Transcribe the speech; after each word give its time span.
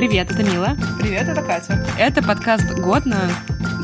Привет, 0.00 0.30
это 0.30 0.42
Мила. 0.42 0.78
Привет, 0.98 1.28
это 1.28 1.42
Катя. 1.42 1.86
Это 1.98 2.22
подкаст 2.22 2.64
«Годно». 2.78 3.28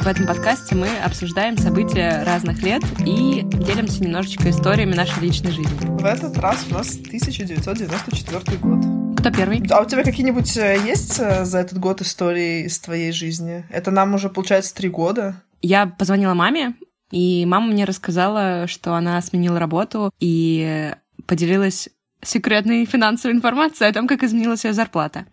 В 0.03 0.06
этом 0.06 0.27
подкасте 0.27 0.74
мы 0.74 0.88
обсуждаем 1.04 1.58
события 1.58 2.22
разных 2.24 2.62
лет 2.62 2.82
и 3.00 3.42
делимся 3.42 4.03
немножечко 4.03 4.48
историями 4.48 4.94
нашей 4.94 5.22
личной 5.22 5.50
жизни. 5.50 6.00
В 6.00 6.06
этот 6.06 6.38
раз 6.38 6.64
у 6.71 6.72
нас 6.72 6.96
1994 6.96 8.58
год. 8.60 9.18
Кто 9.21 9.30
первый? 9.30 9.62
А 9.71 9.82
у 9.82 9.84
тебя 9.84 10.02
какие-нибудь 10.05 10.57
э, 10.57 10.79
есть 10.87 11.21
э, 11.21 11.45
за 11.45 11.59
этот 11.59 11.79
год 11.79 12.00
истории 12.00 12.64
из 12.64 12.79
твоей 12.79 13.12
жизни? 13.12 13.67
Это 13.69 13.91
нам 13.91 14.14
уже, 14.14 14.30
получается, 14.30 14.75
три 14.75 14.89
года. 14.89 15.43
Я 15.61 15.85
позвонила 15.87 16.33
маме, 16.33 16.77
и 17.11 17.45
мама 17.45 17.67
мне 17.67 17.85
рассказала, 17.85 18.67
что 18.69 18.95
она 18.95 19.21
сменила 19.21 19.59
работу 19.59 20.11
и 20.19 20.95
поделилась 21.27 21.91
секретной 22.23 22.87
финансовой 22.87 23.37
информацией 23.37 23.91
о 23.91 23.93
том, 23.93 24.09
как 24.09 24.23
изменилась 24.23 24.64
ее 24.64 24.73
зарплата. 24.73 25.27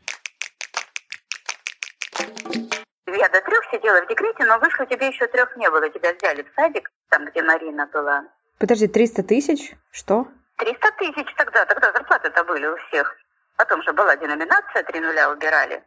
Я 3.24 3.30
до 3.30 3.40
трех 3.40 3.64
сидела 3.72 4.02
в 4.02 4.08
декрете, 4.10 4.44
но 4.44 4.60
вышло 4.60 4.86
тебе 4.86 5.08
еще 5.08 5.26
трех 5.28 5.56
не 5.56 5.70
было. 5.70 5.88
Тебя 5.90 6.14
взяли 6.14 6.44
в 6.44 6.54
садик, 6.58 6.92
там, 7.08 7.24
где 7.24 7.42
Марина 7.42 7.88
была. 7.88 8.26
Подожди, 8.60 8.86
300 8.86 9.24
тысяч? 9.24 9.74
Что? 9.92 10.28
300 10.58 10.92
тысяч 10.98 11.34
тогда, 11.38 11.64
тогда 11.66 11.94
зарплаты-то 11.94 12.44
были 12.44 12.66
у 12.66 12.76
всех. 12.76 13.16
Потом 13.56 13.82
же 13.84 13.94
была 13.94 14.18
деноминация, 14.18 14.84
три 14.84 15.00
нуля 15.00 15.32
убирали. 15.32 15.82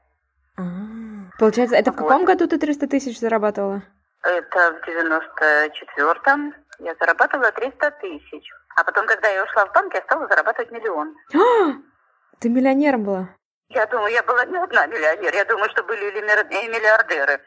А-а-а. 0.57 1.31
Получается, 1.39 1.77
это 1.77 1.93
в 1.93 1.97
каком 1.97 2.21
вот. 2.21 2.27
году 2.27 2.47
ты 2.47 2.59
300 2.59 2.89
тысяч 2.89 3.21
зарабатывала? 3.21 3.83
Это 4.23 4.73
в 4.73 4.89
94-м. 4.89 6.55
Я 6.79 6.95
зарабатывала 6.99 7.53
300 7.53 7.91
тысяч. 8.01 8.51
А 8.77 8.85
потом, 8.85 9.07
когда 9.07 9.29
я 9.29 9.45
ушла 9.45 9.67
в 9.67 9.75
банк, 9.75 9.93
я 9.93 10.01
стала 10.01 10.27
зарабатывать 10.27 10.71
миллион. 10.71 11.15
Ты 12.41 12.49
миллионером 12.49 13.05
была? 13.05 13.29
Я 13.69 13.87
думаю, 13.87 14.13
я 14.13 14.23
была 14.23 14.45
не 14.45 14.57
одна 14.57 14.87
миллионер. 14.87 15.35
Я 15.35 15.45
думаю, 15.45 15.69
что 15.71 15.83
были 15.83 16.11
и 16.11 16.69
миллиардеры. 16.69 17.41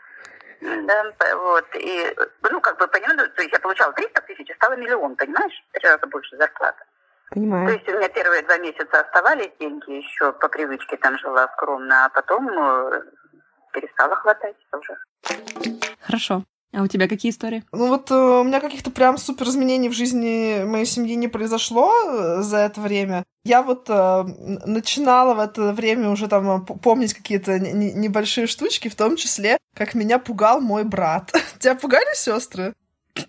Да, 0.62 1.04
вот. 1.36 1.66
И, 1.76 2.16
ну, 2.50 2.60
как 2.60 2.78
бы, 2.78 2.88
понимаю, 2.88 3.30
то 3.32 3.42
есть 3.42 3.54
я 3.54 3.60
получала 3.60 3.94
300 3.94 4.22
тысяч, 4.22 4.50
и 4.50 4.54
стало 4.56 4.76
миллион, 4.76 5.16
понимаешь? 5.16 5.54
Три 5.72 5.88
раза 5.88 6.06
больше 6.08 6.36
зарплаты. 6.38 6.84
Понимаю. 7.30 7.68
То 7.68 7.74
есть 7.74 7.88
у 7.88 7.92
меня 7.94 8.10
первые 8.10 8.42
два 8.42 8.58
месяца 8.58 9.00
оставались 9.00 9.52
деньги, 9.60 9.92
еще 9.92 10.34
по 10.34 10.50
привычке 10.50 10.98
там 10.98 11.18
жила 11.20 11.48
скромно, 11.54 12.06
а 12.06 12.10
потом 12.10 12.50
э, 12.50 13.02
перестала 13.72 14.16
хватать 14.16 14.58
уже. 14.74 14.98
Хорошо. 16.02 16.44
А 16.72 16.84
у 16.84 16.88
тебя 16.88 17.08
какие 17.08 17.32
истории? 17.32 17.64
Ну 17.72 17.88
вот 17.88 18.12
э, 18.12 18.14
у 18.14 18.44
меня 18.44 18.60
каких-то 18.60 18.92
прям 18.92 19.18
супер 19.18 19.48
изменений 19.48 19.90
в 19.90 19.94
жизни 19.94 20.64
моей 20.66 20.86
семьи 20.86 21.16
не 21.16 21.28
произошло 21.28 21.92
э, 21.92 22.42
за 22.44 22.58
это 22.58 22.80
время. 22.80 23.24
Я 23.44 23.64
вот 23.64 23.90
э, 23.90 24.24
начинала 24.66 25.34
в 25.34 25.40
это 25.40 25.74
время 25.74 26.10
уже 26.12 26.28
там 26.28 26.66
помнить 26.66 27.16
какие-то 27.16 27.58
небольшие 27.58 28.46
штучки, 28.46 28.88
в 28.88 28.96
том 28.96 29.16
числе, 29.16 29.58
как 29.76 29.96
меня 29.96 30.20
пугал 30.20 30.62
мой 30.62 30.84
брат. 30.84 31.34
Тебя 31.60 31.74
пугали 31.74 32.16
сестры? 32.16 32.74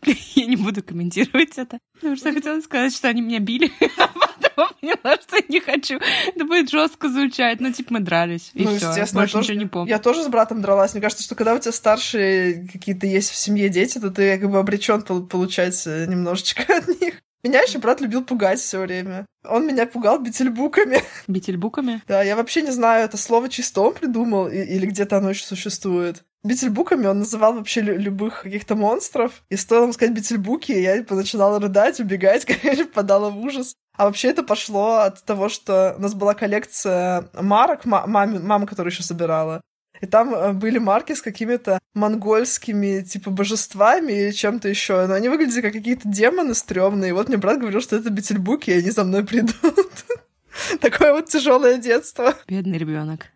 Я 0.34 0.46
не 0.46 0.56
буду 0.56 0.83
комментировать 0.83 1.58
это, 1.58 1.78
потому 1.94 2.16
что 2.16 2.28
я 2.28 2.34
хотела 2.34 2.60
сказать, 2.60 2.94
что 2.94 3.08
они 3.08 3.20
меня 3.22 3.41
били, 3.41 3.70
а 3.98 4.08
потом 4.08 4.69
поняла, 4.80 5.16
что 5.20 5.36
я 5.36 5.42
не 5.48 5.60
хочу. 5.60 5.98
Это 6.34 6.44
будет 6.44 6.70
жестко 6.70 7.08
звучать. 7.08 7.60
Ну, 7.60 7.72
типа, 7.72 7.94
мы 7.94 8.00
дрались. 8.00 8.50
И 8.55 8.64
ну, 8.64 8.77
все. 8.77 8.88
естественно, 8.88 9.22
Больше 9.22 9.34
тоже, 9.34 9.52
ничего 9.52 9.62
не 9.62 9.69
помню. 9.69 9.91
Я 9.91 9.98
тоже 9.98 10.22
с 10.22 10.28
братом 10.28 10.62
дралась. 10.62 10.92
Мне 10.92 11.00
кажется, 11.00 11.24
что 11.24 11.34
когда 11.34 11.55
у 11.55 11.58
тебя 11.58 11.72
старшие 11.72 12.69
какие-то 12.72 13.06
есть 13.06 13.30
в 13.30 13.36
семье 13.36 13.69
дети, 13.69 13.98
то 13.98 14.10
ты 14.10 14.38
как 14.38 14.50
бы 14.50 14.58
обречен 14.58 15.02
получать 15.02 15.82
э, 15.86 16.06
немножечко 16.06 16.62
от 16.77 16.88
них. 17.00 17.14
Меня 17.42 17.62
еще 17.62 17.78
брат 17.78 18.02
любил 18.02 18.22
пугать 18.22 18.60
все 18.60 18.80
время. 18.80 19.25
Он 19.44 19.66
меня 19.66 19.86
пугал 19.86 20.19
бительбуками. 20.19 21.00
Бительбуками? 21.27 22.02
Да, 22.06 22.22
я 22.22 22.36
вообще 22.36 22.60
не 22.60 22.70
знаю, 22.70 23.04
это 23.06 23.16
слово 23.16 23.48
чисто 23.48 23.80
он 23.80 23.94
придумал 23.94 24.48
или 24.48 24.84
где-то 24.84 25.16
оно 25.16 25.30
еще 25.30 25.44
существует. 25.44 26.22
Бительбуками 26.42 27.06
он 27.06 27.19
называл 27.19 27.55
вообще 27.55 27.83
любых 27.83 28.42
каких-то 28.42 28.74
монстров. 28.74 29.42
И 29.50 29.56
стоило 29.56 29.82
ему 29.84 29.92
сказать 29.92 30.15
бительбуки, 30.15 30.72
я 30.72 31.04
начинала 31.09 31.60
рыдать, 31.60 32.00
убегать, 32.00 32.44
конечно, 32.62 32.87
подала 32.87 33.31
в 33.31 33.38
ужас. 33.38 33.75
А 33.97 34.06
вообще 34.06 34.28
это 34.28 34.42
пошло 34.42 35.00
от 35.00 35.22
того, 35.25 35.50
что 35.50 35.94
у 35.98 36.00
нас 36.00 36.15
была 36.15 36.34
коллекция 36.34 37.28
марок, 37.34 37.84
маме, 37.84 38.38
мама, 38.38 38.66
которая 38.66 38.91
еще 38.91 39.03
собирала. 39.03 39.60
И 40.00 40.06
там 40.06 40.34
э, 40.34 40.53
были 40.53 40.78
марки 40.78 41.12
с 41.12 41.20
какими-то 41.20 41.78
монгольскими, 41.94 43.03
типа, 43.03 43.31
божествами 43.31 44.12
или 44.12 44.31
чем-то 44.31 44.69
еще. 44.69 45.06
Но 45.06 45.15
они 45.15 45.28
выглядели 45.28 45.60
как 45.60 45.75
какие-то 45.75 46.09
демоны 46.09 46.54
стрёмные. 46.54 47.10
И 47.10 47.12
вот 47.12 47.28
мне 47.28 47.36
брат 47.36 47.59
говорил, 47.59 47.82
что 47.82 47.97
это 47.97 48.09
бетельбуки, 48.09 48.70
и 48.70 48.78
они 48.78 48.91
за 48.91 49.04
мной 49.04 49.25
придут. 49.25 49.54
Такое 50.81 51.12
вот 51.12 51.28
тяжелое 51.28 51.76
детство. 51.76 52.34
Бедный 52.48 52.78
ребенок. 52.78 53.26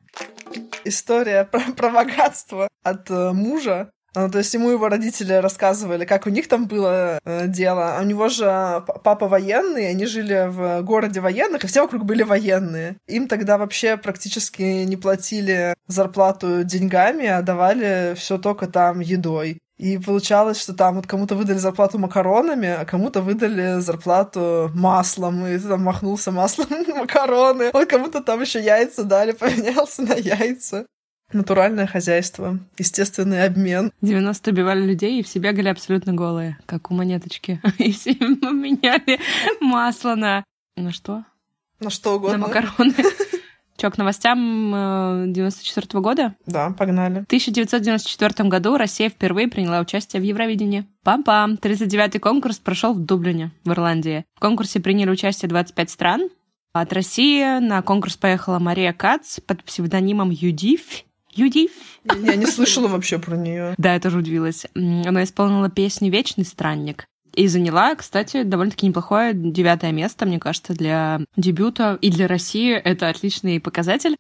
История 0.84 1.44
про, 1.50 1.60
про 1.76 1.90
богатство 1.90 2.68
от 2.82 3.10
э, 3.10 3.32
мужа. 3.32 3.90
Ну, 4.16 4.30
то 4.30 4.38
есть 4.38 4.54
ему 4.54 4.70
его 4.70 4.88
родители 4.88 5.32
рассказывали, 5.32 6.04
как 6.04 6.26
у 6.26 6.30
них 6.30 6.46
там 6.46 6.68
было 6.68 7.18
э, 7.24 7.48
дело. 7.48 7.96
А 7.96 8.00
у 8.00 8.04
него 8.04 8.28
же 8.28 8.84
папа 9.02 9.26
военный, 9.26 9.88
они 9.88 10.06
жили 10.06 10.46
в 10.48 10.82
городе 10.82 11.20
военных, 11.20 11.64
и 11.64 11.66
все 11.66 11.82
вокруг 11.82 12.04
были 12.04 12.22
военные. 12.22 12.96
Им 13.08 13.26
тогда 13.26 13.58
вообще 13.58 13.96
практически 13.96 14.62
не 14.62 14.96
платили 14.96 15.74
зарплату 15.88 16.62
деньгами, 16.62 17.26
а 17.26 17.42
давали 17.42 18.14
все 18.16 18.38
только 18.38 18.68
там 18.68 19.00
едой. 19.00 19.58
И 19.76 19.98
получалось, 19.98 20.60
что 20.60 20.72
там 20.72 20.94
вот 20.96 21.06
кому-то 21.06 21.34
выдали 21.34 21.58
зарплату 21.58 21.98
макаронами, 21.98 22.68
а 22.68 22.84
кому-то 22.84 23.22
выдали 23.22 23.80
зарплату 23.80 24.70
маслом. 24.74 25.46
И 25.46 25.58
ты 25.58 25.68
там 25.68 25.82
махнулся 25.82 26.30
маслом 26.30 26.68
макароны. 26.96 27.70
Вот 27.72 27.88
кому-то 27.88 28.22
там 28.22 28.40
еще 28.40 28.62
яйца 28.62 29.02
дали, 29.04 29.32
поменялся 29.38 30.02
на 30.02 30.14
яйца. 30.14 30.86
Натуральное 31.32 31.86
хозяйство, 31.88 32.60
естественный 32.78 33.44
обмен. 33.44 33.90
90 34.02 34.50
убивали 34.50 34.84
людей, 34.84 35.18
и 35.18 35.22
все 35.24 35.40
бегали 35.40 35.68
абсолютно 35.68 36.12
голые, 36.12 36.58
как 36.66 36.90
у 36.90 36.94
монеточки. 36.94 37.60
И 37.78 37.92
все 37.92 38.12
меняли 38.12 39.18
масло 39.60 40.14
на... 40.14 40.44
На 40.76 40.92
что? 40.92 41.24
На 41.80 41.90
что 41.90 42.16
угодно. 42.16 42.38
На 42.38 42.46
макароны. 42.46 42.94
Чё, 43.84 43.90
к 43.90 43.98
новостям 43.98 45.30
94 45.34 45.86
-го 45.88 46.00
года? 46.00 46.34
Да, 46.46 46.70
погнали. 46.70 47.20
В 47.20 47.26
1994 47.26 48.48
году 48.48 48.78
Россия 48.78 49.10
впервые 49.10 49.46
приняла 49.46 49.80
участие 49.80 50.22
в 50.22 50.24
Евровидении. 50.24 50.86
Пам-пам! 51.04 51.58
39-й 51.60 52.18
конкурс 52.18 52.56
прошел 52.56 52.94
в 52.94 53.00
Дублине, 53.00 53.50
в 53.62 53.72
Ирландии. 53.72 54.24
В 54.36 54.40
конкурсе 54.40 54.80
приняли 54.80 55.10
участие 55.10 55.50
25 55.50 55.90
стран. 55.90 56.30
От 56.72 56.94
России 56.94 57.58
на 57.58 57.82
конкурс 57.82 58.16
поехала 58.16 58.58
Мария 58.58 58.94
Кац 58.94 59.40
под 59.40 59.62
псевдонимом 59.62 60.30
Юдиф. 60.30 61.04
Юдив. 61.34 61.72
Я 62.04 62.36
не 62.36 62.46
слышала 62.46 62.88
вообще 62.88 63.18
про 63.18 63.36
нее. 63.36 63.74
Да, 63.76 63.92
я 63.92 64.00
тоже 64.00 64.20
удивилась. 64.20 64.64
Она 64.74 65.24
исполнила 65.24 65.68
песню 65.68 66.10
«Вечный 66.10 66.46
странник». 66.46 67.04
И 67.34 67.46
заняла, 67.48 67.94
кстати, 67.94 68.42
довольно-таки 68.42 68.86
неплохое 68.86 69.32
девятое 69.34 69.92
место, 69.92 70.26
мне 70.26 70.38
кажется, 70.38 70.74
для 70.74 71.20
дебюта. 71.36 71.98
И 72.00 72.10
для 72.10 72.28
России 72.28 72.72
это 72.72 73.08
отличный 73.08 73.60
показатель. 73.60 74.16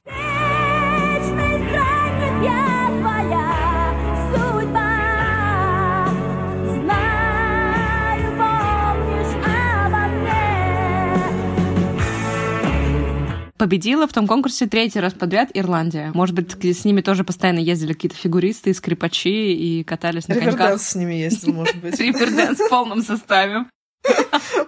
Победила 13.64 14.06
в 14.06 14.12
том 14.12 14.26
конкурсе 14.26 14.66
третий 14.66 15.00
раз 15.00 15.14
подряд 15.14 15.48
Ирландия. 15.54 16.10
Может 16.12 16.34
быть, 16.34 16.52
с 16.62 16.84
ними 16.84 17.00
тоже 17.00 17.24
постоянно 17.24 17.60
ездили 17.60 17.94
какие-то 17.94 18.14
фигуристы, 18.14 18.74
скрипачи 18.74 19.54
и 19.54 19.82
катались 19.84 20.28
на 20.28 20.34
коньках. 20.34 20.52
Риверденс 20.52 20.82
с 20.82 20.94
ними 20.94 21.14
ездил, 21.14 21.54
может 21.54 21.76
быть. 21.76 21.98
Риверденс 21.98 22.58
в 22.58 22.68
полном 22.68 23.00
составе. 23.00 23.64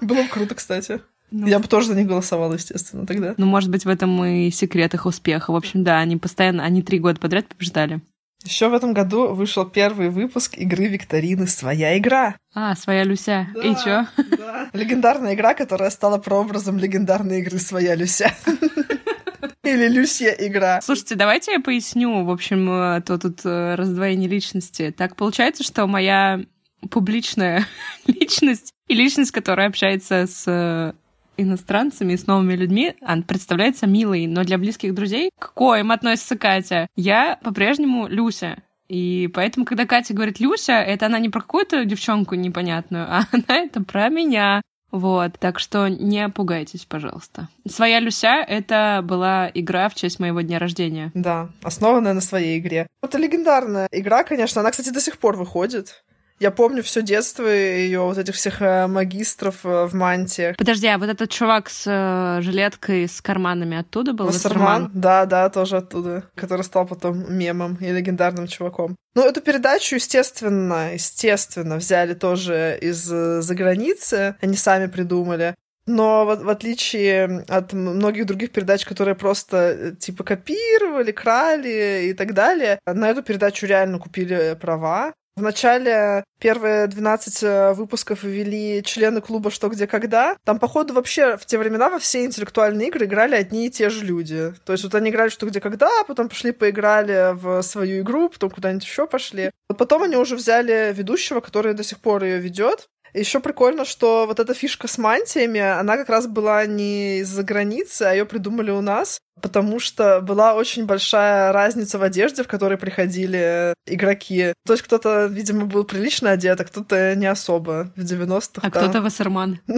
Было 0.00 0.22
бы 0.22 0.28
круто, 0.28 0.54
кстати. 0.54 1.02
Ну, 1.30 1.46
я 1.46 1.58
бы 1.58 1.68
тоже 1.68 1.88
за 1.88 1.94
них 1.94 2.06
голосовала, 2.06 2.54
естественно, 2.54 3.06
тогда. 3.06 3.34
Ну, 3.36 3.44
может 3.44 3.68
быть, 3.68 3.84
в 3.84 3.88
этом 3.90 4.24
и 4.24 4.50
секрет 4.50 4.94
их 4.94 5.04
успеха. 5.04 5.50
В 5.50 5.56
общем, 5.56 5.84
да, 5.84 5.98
они 5.98 6.16
постоянно, 6.16 6.64
они 6.64 6.80
три 6.80 6.98
года 6.98 7.20
подряд 7.20 7.48
побеждали. 7.48 8.00
Еще 8.46 8.68
в 8.68 8.74
этом 8.74 8.94
году 8.94 9.34
вышел 9.34 9.64
первый 9.66 10.08
выпуск 10.08 10.56
игры 10.56 10.86
викторины 10.86 11.46
«Своя 11.46 11.98
игра». 11.98 12.36
А, 12.54 12.74
«Своя 12.76 13.04
Люся». 13.04 13.48
Да, 13.54 13.60
и 13.60 13.74
чё? 13.74 14.06
Да. 14.38 14.70
Легендарная 14.72 15.34
игра, 15.34 15.54
которая 15.54 15.90
стала 15.90 16.18
прообразом 16.18 16.78
легендарной 16.78 17.40
игры 17.40 17.58
«Своя 17.58 17.94
Люся». 17.94 18.32
Или 19.66 19.88
Люсья 19.88 20.32
игра. 20.38 20.80
Слушайте, 20.80 21.16
давайте 21.16 21.52
я 21.52 21.60
поясню. 21.60 22.24
В 22.24 22.30
общем, 22.30 22.70
э, 22.70 23.00
то 23.02 23.18
тут 23.18 23.40
э, 23.44 23.74
раздвоение 23.74 24.28
личности. 24.28 24.94
Так 24.96 25.16
получается, 25.16 25.64
что 25.64 25.88
моя 25.88 26.40
публичная 26.88 27.66
личность 28.06 28.72
и 28.86 28.94
личность, 28.94 29.32
которая 29.32 29.68
общается 29.68 30.26
с 30.28 30.44
э, 30.46 30.92
иностранцами 31.36 32.12
и 32.12 32.16
с 32.16 32.26
новыми 32.26 32.54
людьми, 32.54 32.94
она 33.02 33.22
представляется 33.22 33.86
милой, 33.86 34.26
но 34.26 34.44
для 34.44 34.58
близких 34.58 34.94
друзей, 34.94 35.30
к 35.38 35.52
коим 35.54 35.92
относится 35.92 36.36
Катя, 36.36 36.88
я 36.96 37.38
по-прежнему 37.42 38.08
Люся. 38.08 38.62
И 38.88 39.28
поэтому, 39.34 39.66
когда 39.66 39.84
Катя 39.84 40.14
говорит 40.14 40.40
Люся, 40.40 40.74
это 40.74 41.06
она 41.06 41.18
не 41.18 41.28
про 41.28 41.40
какую-то 41.40 41.84
девчонку 41.84 42.34
непонятную, 42.34 43.06
а 43.08 43.24
она 43.32 43.58
это 43.58 43.82
про 43.82 44.08
меня. 44.08 44.62
Вот, 44.92 45.38
так 45.40 45.58
что 45.58 45.88
не 45.88 46.28
пугайтесь, 46.28 46.84
пожалуйста. 46.84 47.48
Своя 47.68 47.98
Люся— 47.98 48.44
это 48.48 49.00
была 49.02 49.50
игра 49.52 49.88
в 49.88 49.94
честь 49.94 50.20
моего 50.20 50.40
дня 50.40 50.58
рождения. 50.58 51.10
Да, 51.12 51.50
основанная 51.62 52.14
на 52.14 52.20
своей 52.20 52.58
игре. 52.58 52.86
Это 53.02 53.18
легендарная 53.18 53.88
игра, 53.90 54.22
конечно. 54.22 54.60
Она, 54.60 54.70
кстати, 54.70 54.90
до 54.90 55.00
сих 55.00 55.18
пор 55.18 55.36
выходит. 55.36 56.04
Я 56.38 56.50
помню 56.50 56.82
все 56.82 57.00
детство 57.00 57.46
ее 57.46 58.00
вот 58.00 58.18
этих 58.18 58.34
всех 58.34 58.60
э, 58.60 58.86
магистров 58.86 59.64
э, 59.64 59.86
в 59.86 59.94
мантиях. 59.94 60.56
Подожди, 60.56 60.86
а 60.86 60.98
вот 60.98 61.08
этот 61.08 61.30
чувак 61.30 61.70
с 61.70 61.84
э, 61.86 62.42
жилеткой 62.42 63.08
с 63.08 63.22
карманами 63.22 63.78
оттуда 63.78 64.12
был? 64.12 64.26
Вассерман? 64.26 64.90
Да, 64.92 65.24
да, 65.24 65.48
тоже 65.48 65.78
оттуда. 65.78 66.24
Который 66.34 66.62
стал 66.62 66.86
потом 66.86 67.34
мемом 67.34 67.76
и 67.80 67.90
легендарным 67.90 68.48
чуваком. 68.48 68.96
Ну, 69.14 69.22
эту 69.22 69.40
передачу, 69.40 69.94
естественно, 69.94 70.92
естественно, 70.92 71.76
взяли 71.76 72.12
тоже 72.12 72.78
из-за 72.82 73.54
границы. 73.54 74.36
Они 74.42 74.56
сами 74.56 74.88
придумали. 74.88 75.54
Но 75.86 76.26
в, 76.26 76.44
в 76.44 76.48
отличие 76.48 77.44
от 77.48 77.72
многих 77.72 78.26
других 78.26 78.50
передач, 78.50 78.84
которые 78.84 79.14
просто 79.14 79.56
э, 79.56 79.92
типа 79.92 80.24
копировали, 80.24 81.12
крали 81.12 82.08
и 82.10 82.12
так 82.12 82.34
далее, 82.34 82.78
на 82.84 83.08
эту 83.08 83.22
передачу 83.22 83.66
реально 83.66 83.98
купили 83.98 84.58
права. 84.60 85.14
В 85.36 85.42
начале 85.42 86.24
первые 86.40 86.86
12 86.86 87.42
э, 87.42 87.72
выпусков 87.74 88.22
ввели 88.22 88.82
члены 88.82 89.20
клуба 89.20 89.50
«Что, 89.50 89.68
где, 89.68 89.86
когда». 89.86 90.34
Там, 90.44 90.58
походу, 90.58 90.94
вообще 90.94 91.36
в 91.36 91.44
те 91.44 91.58
времена 91.58 91.90
во 91.90 91.98
все 91.98 92.24
интеллектуальные 92.24 92.88
игры 92.88 93.04
играли 93.04 93.34
одни 93.34 93.66
и 93.66 93.70
те 93.70 93.90
же 93.90 94.02
люди. 94.02 94.54
То 94.64 94.72
есть 94.72 94.84
вот 94.84 94.94
они 94.94 95.10
играли 95.10 95.28
«Что, 95.28 95.44
где, 95.44 95.60
когда», 95.60 95.90
потом 96.08 96.30
пошли 96.30 96.52
поиграли 96.52 97.34
в 97.34 97.60
свою 97.60 98.00
игру, 98.00 98.30
потом 98.30 98.48
куда-нибудь 98.48 98.84
еще 98.84 99.06
пошли. 99.06 99.50
Вот 99.68 99.76
потом 99.76 100.04
они 100.04 100.16
уже 100.16 100.36
взяли 100.36 100.94
ведущего, 100.96 101.40
который 101.40 101.74
до 101.74 101.82
сих 101.82 101.98
пор 101.98 102.24
ее 102.24 102.38
ведет. 102.38 102.88
Еще 103.16 103.40
прикольно, 103.40 103.86
что 103.86 104.26
вот 104.26 104.40
эта 104.40 104.52
фишка 104.52 104.88
с 104.88 104.98
мантиями, 104.98 105.60
она 105.60 105.96
как 105.96 106.10
раз 106.10 106.26
была 106.26 106.66
не 106.66 107.20
из-за 107.20 107.42
границы, 107.42 108.02
а 108.02 108.12
ее 108.12 108.26
придумали 108.26 108.70
у 108.70 108.82
нас, 108.82 109.20
потому 109.40 109.80
что 109.80 110.20
была 110.20 110.54
очень 110.54 110.84
большая 110.84 111.50
разница 111.50 111.98
в 111.98 112.02
одежде, 112.02 112.42
в 112.42 112.48
которой 112.48 112.76
приходили 112.76 113.72
игроки. 113.86 114.52
То 114.66 114.74
есть 114.74 114.82
кто-то, 114.82 115.26
видимо, 115.26 115.64
был 115.64 115.84
прилично 115.84 116.30
одет, 116.30 116.60
а 116.60 116.64
кто-то 116.64 117.14
не 117.16 117.26
особо 117.26 117.90
в 117.96 118.00
90-х. 118.00 118.60
А 118.62 118.70
кто-то 118.70 119.00
вассерман. 119.00 119.60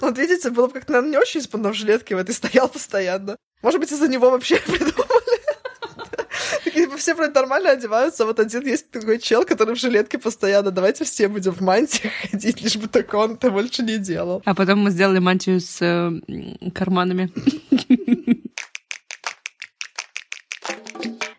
Вот 0.00 0.16
видите, 0.18 0.50
было 0.50 0.68
бы 0.68 0.72
как-то, 0.72 0.92
наверное, 0.92 1.10
не 1.12 1.18
очень 1.18 1.40
испанно 1.40 1.70
в 1.70 1.74
жилетке 1.74 2.16
в 2.16 2.18
этой 2.18 2.34
стоял 2.34 2.68
постоянно. 2.68 3.36
Может 3.62 3.80
быть, 3.80 3.92
из-за 3.92 4.08
него 4.08 4.30
вообще 4.30 4.56
придумали. 4.66 5.25
Такие 6.76 6.94
все 6.98 7.14
вроде 7.14 7.32
нормально 7.32 7.70
одеваются, 7.70 8.24
а 8.24 8.26
вот 8.26 8.38
один 8.38 8.66
есть 8.66 8.90
такой 8.90 9.18
чел, 9.18 9.46
который 9.46 9.74
в 9.74 9.78
жилетке 9.78 10.18
постоянно. 10.18 10.70
Давайте 10.70 11.04
все 11.04 11.26
будем 11.26 11.52
в 11.52 11.62
мантиях 11.62 12.12
ходить, 12.30 12.60
лишь 12.60 12.76
бы 12.76 12.86
так 12.86 13.14
он 13.14 13.32
это 13.32 13.50
больше 13.50 13.82
не 13.82 13.96
делал. 13.96 14.42
А 14.44 14.54
потом 14.54 14.80
мы 14.80 14.90
сделали 14.90 15.18
мантию 15.18 15.58
с 15.60 15.80
э, 15.80 16.70
карманами. 16.74 17.32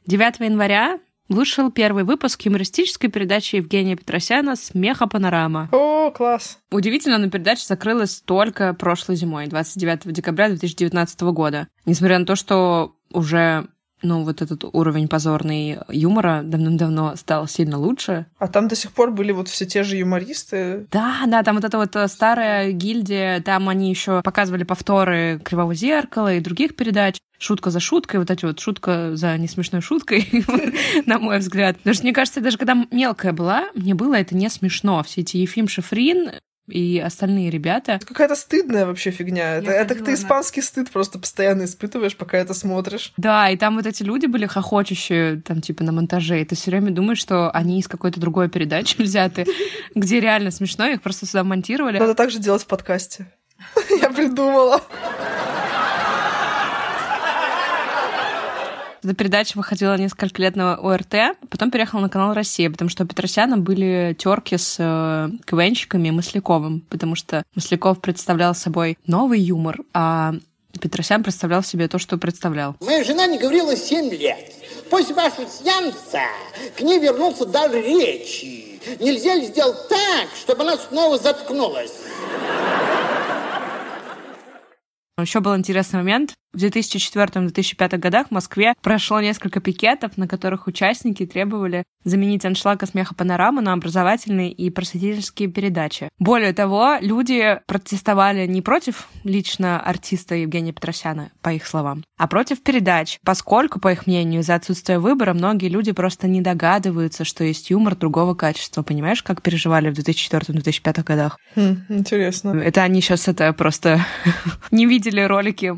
9 0.07 0.39
января 0.39 0.99
вышел 1.29 1.71
первый 1.71 2.03
выпуск 2.03 2.41
юмористической 2.41 3.11
передачи 3.11 3.57
Евгения 3.57 3.95
Петросяна 3.95 4.55
«Смеха 4.55 5.05
панорама». 5.05 5.69
О, 5.71 6.09
класс! 6.09 6.57
Удивительно, 6.71 7.19
но 7.19 7.29
передача 7.29 7.67
закрылась 7.67 8.23
только 8.25 8.73
прошлой 8.73 9.17
зимой, 9.17 9.45
29 9.45 10.11
декабря 10.11 10.47
2019 10.47 11.21
года. 11.21 11.67
Несмотря 11.85 12.17
на 12.17 12.25
то, 12.25 12.35
что 12.35 12.95
уже 13.11 13.67
ну, 14.01 14.23
вот 14.23 14.41
этот 14.41 14.63
уровень 14.63 15.07
позорный 15.07 15.79
юмора 15.89 16.41
давным-давно 16.43 17.15
стал 17.15 17.47
сильно 17.47 17.77
лучше. 17.77 18.27
А 18.37 18.47
там 18.47 18.67
до 18.67 18.75
сих 18.75 18.91
пор 18.91 19.11
были 19.11 19.31
вот 19.31 19.47
все 19.47 19.65
те 19.65 19.83
же 19.83 19.97
юмористы. 19.97 20.87
Да, 20.91 21.23
да, 21.27 21.43
там 21.43 21.55
вот 21.55 21.65
эта 21.65 21.77
вот 21.77 21.95
э, 21.95 22.07
старая 22.07 22.71
гильдия, 22.71 23.41
там 23.41 23.69
они 23.69 23.89
еще 23.89 24.21
показывали 24.21 24.63
повторы 24.63 25.41
Кривого 25.43 25.73
зеркала 25.73 26.33
и 26.33 26.39
других 26.39 26.75
передач. 26.75 27.17
Шутка 27.39 27.69
за 27.69 27.79
шуткой, 27.79 28.19
вот 28.19 28.31
эти 28.31 28.45
вот 28.45 28.59
шутка 28.59 29.15
за 29.15 29.37
несмешной 29.37 29.81
шуткой, 29.81 30.27
на 31.05 31.19
мой 31.19 31.37
взгляд. 31.39 31.77
Потому 31.77 31.93
что, 31.93 32.03
мне 32.03 32.13
кажется, 32.13 32.41
даже 32.41 32.57
когда 32.57 32.75
мелкая 32.91 33.31
была, 33.31 33.69
мне 33.75 33.93
было 33.93 34.15
это 34.15 34.35
не 34.35 34.49
смешно. 34.49 35.03
Все 35.03 35.21
эти 35.21 35.37
Ефим 35.37 35.67
Шифрин, 35.67 36.31
и 36.67 36.99
остальные 36.99 37.49
ребята. 37.49 37.93
Это 37.93 38.05
какая-то 38.05 38.35
стыдная 38.35 38.85
вообще 38.85 39.11
фигня. 39.11 39.55
это, 39.55 39.71
это 39.71 39.95
ты 39.95 40.13
испанский 40.13 40.61
стыд 40.61 40.91
просто 40.91 41.19
постоянно 41.19 41.63
испытываешь, 41.63 42.15
пока 42.15 42.37
это 42.37 42.53
смотришь. 42.53 43.13
Да, 43.17 43.49
и 43.49 43.57
там 43.57 43.75
вот 43.75 43.85
эти 43.85 44.03
люди 44.03 44.25
были 44.25 44.45
хохочущие, 44.45 45.41
там, 45.41 45.61
типа, 45.61 45.83
на 45.83 45.91
монтаже, 45.91 46.41
и 46.41 46.45
ты 46.45 46.55
все 46.55 46.71
время 46.71 46.91
думаешь, 46.91 47.19
что 47.19 47.49
они 47.51 47.79
из 47.79 47.87
какой-то 47.87 48.19
другой 48.19 48.49
передачи 48.49 49.01
взяты, 49.01 49.45
где 49.95 50.19
реально 50.19 50.51
смешно, 50.51 50.87
их 50.87 51.01
просто 51.01 51.25
сюда 51.25 51.43
монтировали. 51.43 51.99
Надо 51.99 52.15
так 52.15 52.31
же 52.31 52.39
делать 52.39 52.63
в 52.63 52.67
подкасте. 52.67 53.27
Я 54.01 54.09
придумала. 54.09 54.81
Эта 59.07 59.15
передача 59.15 59.55
выходила 59.55 59.97
несколько 59.97 60.41
лет 60.41 60.57
на 60.57 60.75
ОРТ, 60.75 61.37
потом 61.49 61.71
переехала 61.71 62.01
на 62.01 62.09
канал 62.09 62.33
«Россия», 62.33 62.69
потому 62.69 62.89
что 62.89 63.05
у 63.05 63.07
Петросяна 63.07 63.57
были 63.57 64.13
терки 64.19 64.57
с 64.57 64.75
э, 64.79 65.29
КВНщиками 65.45 66.09
и 66.09 66.11
Масляковым, 66.11 66.81
потому 66.89 67.15
что 67.15 67.43
Масляков 67.55 68.01
представлял 68.01 68.53
собой 68.53 68.97
новый 69.07 69.39
юмор, 69.39 69.77
а 69.93 70.33
Петросян 70.81 71.23
представлял 71.23 71.63
себе 71.63 71.87
то, 71.87 71.99
что 71.99 72.17
представлял. 72.17 72.75
Моя 72.81 73.05
жена 73.05 73.27
не 73.27 73.39
говорила 73.39 73.77
7 73.77 74.11
лет. 74.11 74.53
После 74.89 75.15
вашего 75.15 75.47
сеанса 75.47 76.23
к 76.77 76.81
ней 76.81 76.99
вернулся 76.99 77.45
дар 77.45 77.71
речи. 77.71 78.81
Нельзя 78.99 79.35
ли 79.35 79.45
сделать 79.45 79.87
так, 79.87 80.27
чтобы 80.37 80.63
она 80.63 80.75
снова 80.75 81.17
заткнулась? 81.17 81.93
Еще 85.17 85.39
был 85.39 85.55
интересный 85.55 85.99
момент. 85.99 86.33
В 86.57 86.59
2004-2005 86.59 87.97
годах 87.99 88.27
в 88.29 88.31
Москве 88.31 88.73
прошло 88.81 89.21
несколько 89.21 89.59
пикетов, 89.59 90.17
на 90.17 90.27
которых 90.27 90.65
участники 90.65 91.23
требовали 91.23 91.83
заменить 92.03 92.45
аншлаг 92.45 92.81
и 92.81 92.87
смеха 92.87 93.13
панораму 93.13 93.61
на 93.61 93.73
образовательные 93.73 94.51
и 94.51 94.71
просветительские 94.71 95.49
передачи. 95.49 96.09
Более 96.17 96.53
того, 96.53 96.95
люди 96.99 97.59
протестовали 97.67 98.47
не 98.47 98.63
против 98.63 99.07
лично 99.23 99.79
артиста 99.79 100.33
Евгения 100.33 100.71
Петросяна, 100.71 101.29
по 101.43 101.49
их 101.49 101.67
словам, 101.67 102.03
а 102.17 102.27
против 102.27 102.63
передач, 102.63 103.19
поскольку, 103.23 103.79
по 103.79 103.91
их 103.91 104.07
мнению, 104.07 104.41
из-за 104.41 104.55
отсутствия 104.55 104.97
выбора 104.97 105.35
многие 105.35 105.69
люди 105.69 105.91
просто 105.91 106.27
не 106.27 106.41
догадываются, 106.41 107.23
что 107.23 107.43
есть 107.43 107.69
юмор 107.69 107.95
другого 107.95 108.33
качества. 108.33 108.81
Понимаешь, 108.81 109.21
как 109.21 109.43
переживали 109.43 109.91
в 109.91 109.93
2004-2005 109.93 111.03
годах? 111.03 111.37
Хм, 111.55 111.83
интересно. 111.89 112.59
Это 112.61 112.81
они 112.81 113.01
сейчас 113.01 113.27
это 113.27 113.53
просто 113.53 114.03
не 114.71 114.87
видели 114.87 115.21
ролики 115.21 115.71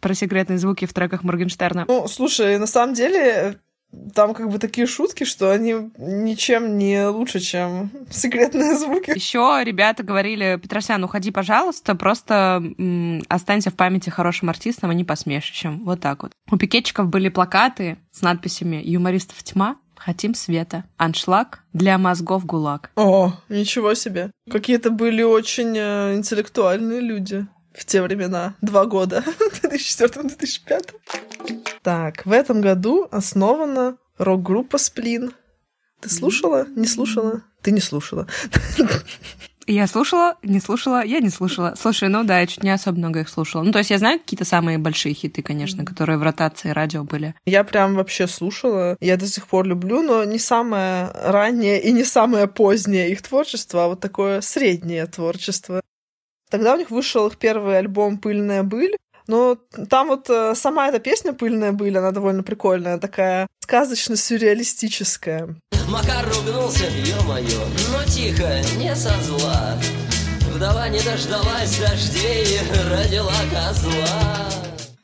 про 0.00 0.14
секретные 0.26 0.58
звуки 0.58 0.86
в 0.86 0.92
треках 0.92 1.22
Моргенштерна. 1.22 1.84
Ну, 1.86 2.08
слушай, 2.08 2.58
на 2.58 2.66
самом 2.66 2.94
деле 2.94 3.60
там 4.12 4.34
как 4.34 4.50
бы 4.50 4.58
такие 4.58 4.86
шутки, 4.86 5.22
что 5.22 5.52
они 5.52 5.74
ничем 5.96 6.76
не 6.76 7.06
лучше, 7.06 7.38
чем 7.38 7.90
секретные 8.10 8.76
звуки. 8.76 9.10
Еще 9.14 9.62
ребята 9.64 10.02
говорили, 10.02 10.58
Петросян, 10.60 11.02
уходи, 11.04 11.30
пожалуйста, 11.30 11.94
просто 11.94 12.60
м, 12.76 13.22
останься 13.28 13.70
в 13.70 13.74
памяти 13.74 14.10
хорошим 14.10 14.50
артистом, 14.50 14.90
а 14.90 14.94
не 14.94 15.04
посмешищем. 15.04 15.84
Вот 15.84 16.00
так 16.00 16.24
вот. 16.24 16.32
У 16.50 16.56
пикетчиков 16.56 17.08
были 17.08 17.28
плакаты 17.28 17.96
с 18.10 18.22
надписями 18.22 18.82
«Юмористов 18.84 19.42
тьма», 19.42 19.76
Хотим 19.98 20.34
света. 20.34 20.84
Аншлаг 20.98 21.64
для 21.72 21.96
мозгов 21.96 22.44
ГУЛАГ. 22.44 22.90
О, 22.96 23.32
ничего 23.48 23.94
себе. 23.94 24.30
Какие-то 24.48 24.90
были 24.90 25.22
очень 25.22 25.74
э, 25.74 26.14
интеллектуальные 26.14 27.00
люди 27.00 27.46
в 27.76 27.84
те 27.84 28.02
времена. 28.02 28.54
Два 28.62 28.86
года. 28.86 29.22
2004-2005. 29.62 30.94
Так, 31.82 32.24
в 32.26 32.32
этом 32.32 32.60
году 32.60 33.08
основана 33.10 33.96
рок-группа 34.18 34.78
«Сплин». 34.78 35.32
Ты 36.00 36.10
слушала? 36.10 36.66
Не 36.76 36.86
слушала? 36.86 37.42
Ты 37.62 37.70
не 37.70 37.80
слушала. 37.80 38.26
Я 39.68 39.88
слушала, 39.88 40.36
не 40.44 40.60
слушала, 40.60 41.04
я 41.04 41.18
не 41.18 41.28
слушала. 41.28 41.74
Слушай, 41.76 42.08
ну 42.08 42.22
да, 42.22 42.38
я 42.38 42.46
чуть 42.46 42.62
не 42.62 42.70
особо 42.70 42.98
много 42.98 43.20
их 43.20 43.28
слушала. 43.28 43.64
Ну, 43.64 43.72
то 43.72 43.78
есть 43.78 43.90
я 43.90 43.98
знаю 43.98 44.20
какие-то 44.20 44.44
самые 44.44 44.78
большие 44.78 45.12
хиты, 45.12 45.42
конечно, 45.42 45.84
которые 45.84 46.18
в 46.18 46.22
ротации 46.22 46.70
радио 46.70 47.02
были. 47.02 47.34
Я 47.46 47.64
прям 47.64 47.96
вообще 47.96 48.28
слушала. 48.28 48.96
Я 49.00 49.16
до 49.16 49.26
сих 49.26 49.48
пор 49.48 49.66
люблю, 49.66 50.02
но 50.02 50.22
не 50.22 50.38
самое 50.38 51.10
раннее 51.14 51.82
и 51.82 51.90
не 51.90 52.04
самое 52.04 52.46
позднее 52.46 53.10
их 53.10 53.22
творчество, 53.22 53.84
а 53.84 53.88
вот 53.88 54.00
такое 54.00 54.40
среднее 54.40 55.06
творчество. 55.06 55.80
Тогда 56.50 56.74
у 56.74 56.78
них 56.78 56.90
вышел 56.90 57.26
их 57.26 57.36
первый 57.38 57.78
альбом 57.78 58.18
«Пыльная 58.18 58.62
быль», 58.62 58.96
но 59.26 59.56
там 59.90 60.08
вот 60.08 60.30
э, 60.30 60.54
сама 60.54 60.88
эта 60.88 61.00
песня 61.00 61.32
«Пыльная 61.32 61.72
быль», 61.72 61.98
она 61.98 62.12
довольно 62.12 62.44
прикольная, 62.44 62.98
такая 62.98 63.48
сказочно-сюрреалистическая. 63.60 65.56
Макар 65.88 66.24
ругнулся, 66.28 66.84
ё-моё, 66.84 67.60
но 67.90 68.04
тихо, 68.04 68.60
не 68.78 68.94
со 68.94 69.12
зла. 69.22 69.76
Вдова 70.54 70.88
не 70.88 71.00
дождалась 71.00 71.78
дождей, 71.78 72.60
родила 72.90 73.32
козла. 73.50 74.46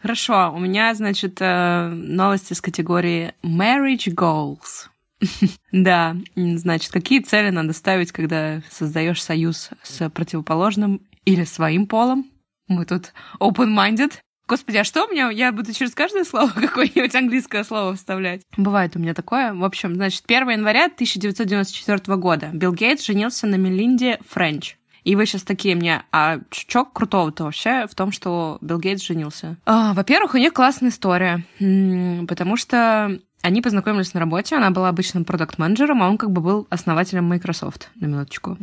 Хорошо, 0.01 0.53
у 0.55 0.59
меня, 0.61 0.95
значит, 0.95 1.39
э, 1.41 1.89
новости 1.89 2.55
с 2.55 2.61
категории 2.61 3.35
Marriage 3.43 4.15
Goals. 4.15 4.89
Да, 5.73 6.17
значит, 6.37 6.93
какие 6.93 7.21
цели 7.21 7.51
надо 7.51 7.73
ставить, 7.73 8.13
когда 8.13 8.63
создаешь 8.71 9.23
союз 9.23 9.71
с 9.83 10.11
противоположным 10.11 11.01
или 11.25 11.45
своим 11.45 11.87
полом? 11.87 12.31
Мы 12.69 12.85
тут 12.85 13.13
open-minded. 13.41 14.13
Господи, 14.49 14.79
а 14.79 14.85
что 14.85 15.07
у 15.07 15.11
меня? 15.11 15.31
Я 15.31 15.53
буду 15.53 15.73
через 15.73 15.95
каждое 15.95 16.25
слово 16.25 16.51
какое-нибудь 16.55 17.15
английское 17.15 17.65
слово 17.65 17.95
вставлять. 17.95 18.43
Бывает 18.57 18.97
у 18.97 18.99
меня 18.99 19.15
такое. 19.15 19.55
В 19.55 19.65
общем, 19.65 19.95
значит, 19.95 20.25
1 20.27 20.51
января 20.51 20.87
1994 20.87 22.17
года 22.19 22.51
Билл 22.53 22.73
Гейтс 22.73 23.07
женился 23.07 23.47
на 23.47 23.55
Мелинде 23.57 24.19
Френч. 24.29 24.77
И 25.05 25.17
вы 25.17 25.27
сейчас 25.27 25.43
такие 25.43 25.75
мне, 25.75 26.05
а 26.13 26.39
чё 26.51 26.85
крутого-то 26.85 27.45
вообще 27.45 27.87
в 27.89 27.95
том, 27.95 28.13
что 28.13 28.59
Билл 28.61 28.79
Гейтс 28.79 29.03
женился? 29.03 29.57
А, 29.67 29.95
во-первых, 29.95 30.35
у 30.35 30.39
них 30.39 30.53
классная 30.53 30.91
история, 30.91 31.45
потому 32.29 32.57
что 32.57 33.19
они 33.43 33.61
познакомились 33.61 34.15
на 34.15 34.21
работе, 34.21 34.57
она 34.57 34.71
была 34.71 34.89
обычным 34.89 35.25
продукт-менеджером, 35.25 36.03
а 36.03 36.09
он 36.09 36.19
как 36.19 36.31
бы 36.31 36.41
был 36.41 36.67
основателем 36.71 37.25
Microsoft, 37.27 37.91
на 37.97 38.07
минуточку. 38.07 38.57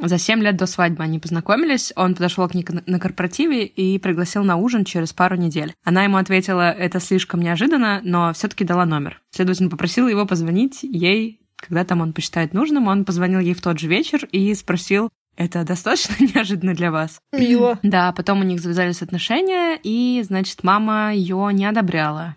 За 0.00 0.18
7 0.18 0.40
лет 0.42 0.56
до 0.56 0.66
свадьбы 0.66 1.02
они 1.04 1.18
познакомились, 1.18 1.92
он 1.96 2.14
подошел 2.14 2.48
к 2.48 2.54
ней 2.54 2.66
на- 2.86 2.98
корпоративе 2.98 3.64
и 3.66 3.98
пригласил 3.98 4.44
на 4.44 4.56
ужин 4.56 4.84
через 4.84 5.12
пару 5.12 5.36
недель. 5.36 5.74
Она 5.84 6.04
ему 6.04 6.16
ответила, 6.16 6.70
это 6.70 7.00
слишком 7.00 7.40
неожиданно, 7.40 8.00
но 8.02 8.32
все 8.32 8.48
таки 8.48 8.64
дала 8.64 8.86
номер. 8.86 9.20
Следовательно, 9.30 9.70
попросила 9.70 10.08
его 10.08 10.24
позвонить 10.26 10.82
ей, 10.82 11.40
когда 11.56 11.84
там 11.84 12.00
он 12.00 12.12
посчитает 12.12 12.54
нужным. 12.54 12.88
Он 12.88 13.04
позвонил 13.04 13.40
ей 13.40 13.54
в 13.54 13.60
тот 13.60 13.78
же 13.78 13.86
вечер 13.88 14.26
и 14.32 14.54
спросил, 14.54 15.10
это 15.36 15.64
достаточно 15.64 16.14
неожиданно 16.34 16.74
для 16.74 16.90
вас? 16.90 17.20
Мило. 17.32 17.78
Да, 17.82 18.12
потом 18.12 18.40
у 18.40 18.44
них 18.44 18.60
завязались 18.60 19.02
отношения, 19.02 19.78
и, 19.82 20.22
значит, 20.24 20.62
мама 20.62 21.14
ее 21.14 21.48
не 21.52 21.64
одобряла. 21.64 22.36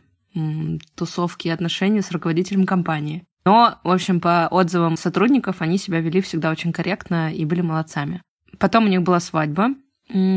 Тусовки 0.96 1.48
и 1.48 1.51
отношения 1.51 2.01
с 2.01 2.12
руководителем 2.12 2.65
компании. 2.65 3.24
Но, 3.46 3.75
в 3.84 3.92
общем, 3.92 4.20
по 4.20 4.48
отзывам 4.50 4.98
сотрудников, 4.98 5.58
они 5.62 5.77
себя 5.77 6.00
вели 6.01 6.22
всегда 6.22 6.50
очень 6.51 6.74
корректно 6.74 7.32
и 7.34 7.46
были 7.46 7.62
молодцами. 7.62 8.22
Потом 8.58 8.86
у 8.86 8.88
них 8.88 9.04
была 9.04 9.20
свадьба, 9.20 9.70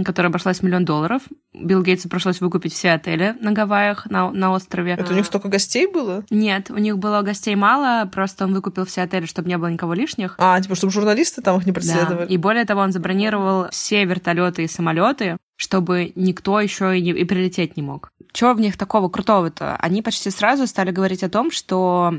которая 0.04 0.30
обошлась 0.30 0.58
в 0.58 0.62
миллион 0.62 0.84
долларов. 0.84 1.22
Билл 1.54 1.82
Гейтсу 1.82 2.08
пришлось 2.08 2.40
выкупить 2.40 2.72
все 2.72 2.92
отели 2.92 3.34
на 3.40 3.52
Гавайях, 3.52 4.06
на, 4.10 4.30
на 4.30 4.50
острове. 4.52 4.92
Это 4.92 5.12
у 5.12 5.16
них 5.16 5.26
столько 5.26 5.48
гостей 5.48 5.86
было? 5.86 6.24
Нет, 6.30 6.70
у 6.70 6.76
них 6.78 6.98
было 6.98 7.22
гостей 7.22 7.54
мало, 7.54 8.06
просто 8.06 8.44
он 8.44 8.54
выкупил 8.54 8.84
все 8.86 9.02
отели, 9.02 9.26
чтобы 9.26 9.48
не 9.48 9.58
было 9.58 9.68
никого 9.68 9.94
лишних. 9.94 10.34
А, 10.38 10.60
типа, 10.60 10.74
чтобы 10.74 10.92
журналисты 10.92 11.42
там 11.42 11.58
их 11.58 11.66
не 11.66 11.72
Да. 11.72 11.80
преследовали. 11.80 12.26
И 12.28 12.36
более 12.36 12.64
того, 12.64 12.80
он 12.82 12.92
забронировал 12.92 13.68
все 13.70 14.04
вертолеты 14.04 14.64
и 14.64 14.68
самолеты, 14.68 15.36
чтобы 15.56 16.12
никто 16.14 16.60
еще 16.60 16.98
и, 16.98 17.02
не- 17.02 17.10
и 17.12 17.24
прилететь 17.24 17.76
не 17.76 17.82
мог. 17.82 18.10
Чего 18.32 18.52
в 18.54 18.60
них 18.60 18.76
такого 18.76 19.08
крутого-то? 19.08 19.76
Они 19.76 20.02
почти 20.02 20.30
сразу 20.30 20.66
стали 20.66 20.90
говорить 20.90 21.22
о 21.24 21.28
том, 21.28 21.50
что 21.50 22.14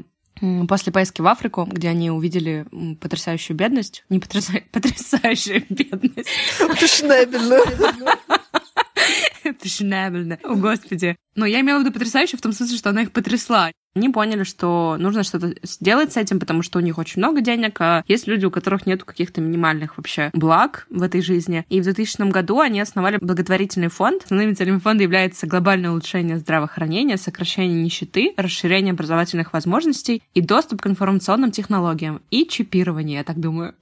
после 0.68 0.92
поездки 0.94 1.22
в 1.22 1.28
Африку, 1.28 1.68
где 1.70 1.90
они 1.90 2.12
увидели 2.12 2.66
потрясающую 3.02 3.58
бедность, 3.58 4.06
не 4.10 4.20
потряса- 4.20 4.64
потрясающую 4.72 5.66
бедность, 5.70 6.30
Фешнебельно. 6.76 7.58
Фешенебельно. 9.62 10.38
О, 10.44 10.56
господи. 10.56 11.16
Но 11.36 11.46
я 11.46 11.62
имела 11.62 11.80
в 11.80 11.82
виду 11.82 11.94
потрясающе 11.94 12.38
в 12.38 12.42
том 12.42 12.52
смысле, 12.52 12.78
что 12.78 12.90
она 12.90 13.04
их 13.04 13.12
потрясла. 13.12 13.72
Они 13.96 14.10
поняли, 14.10 14.44
что 14.44 14.98
нужно 15.00 15.24
что-то 15.24 15.56
сделать 15.64 16.14
с 16.14 16.18
этим, 16.18 16.40
потому 16.40 16.62
что 16.62 16.78
у 16.80 16.82
них 16.82 16.98
очень 16.98 17.20
много 17.20 17.42
денег, 17.42 17.80
а 17.82 18.04
есть 18.08 18.28
люди, 18.28 18.46
у 18.46 18.52
которых 18.52 18.86
нет 18.86 19.04
каких-то 19.04 19.42
минимальных 19.42 19.98
вообще 19.98 20.30
благ 20.34 20.86
в 20.90 21.02
этой 21.02 21.22
жизни. 21.22 21.66
И 21.70 21.82
в 21.82 21.84
2000 21.84 22.30
году 22.30 22.60
они 22.60 22.80
основали 22.80 23.18
благотворительный 23.18 23.90
фонд. 23.90 24.24
Основными 24.26 24.54
целями 24.54 24.80
фонда 24.80 25.04
является 25.04 25.48
глобальное 25.48 25.90
улучшение 25.92 26.38
здравоохранения, 26.38 27.18
сокращение 27.18 27.82
нищеты, 27.84 28.34
расширение 28.38 28.92
образовательных 28.92 29.54
возможностей 29.54 30.22
и 30.34 30.42
доступ 30.42 30.82
к 30.82 30.88
информационным 30.88 31.52
технологиям 31.52 32.22
и 32.30 32.48
чипирование, 32.48 33.18
я 33.18 33.24
так 33.24 33.40
думаю. 33.40 33.76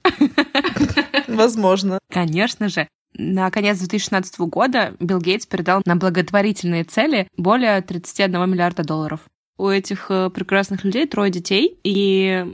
Возможно. 1.28 1.98
Конечно 2.10 2.68
же. 2.68 2.88
На 3.18 3.50
конец 3.50 3.78
2016 3.78 4.38
года 4.40 4.94
Билл 5.00 5.20
Гейтс 5.20 5.44
передал 5.44 5.82
на 5.84 5.96
благотворительные 5.96 6.84
цели 6.84 7.28
более 7.36 7.82
31 7.82 8.48
миллиарда 8.48 8.84
долларов. 8.84 9.20
У 9.58 9.66
этих 9.66 10.06
э, 10.08 10.30
прекрасных 10.30 10.84
людей 10.84 11.04
трое 11.06 11.32
детей, 11.32 11.78
и 11.82 12.46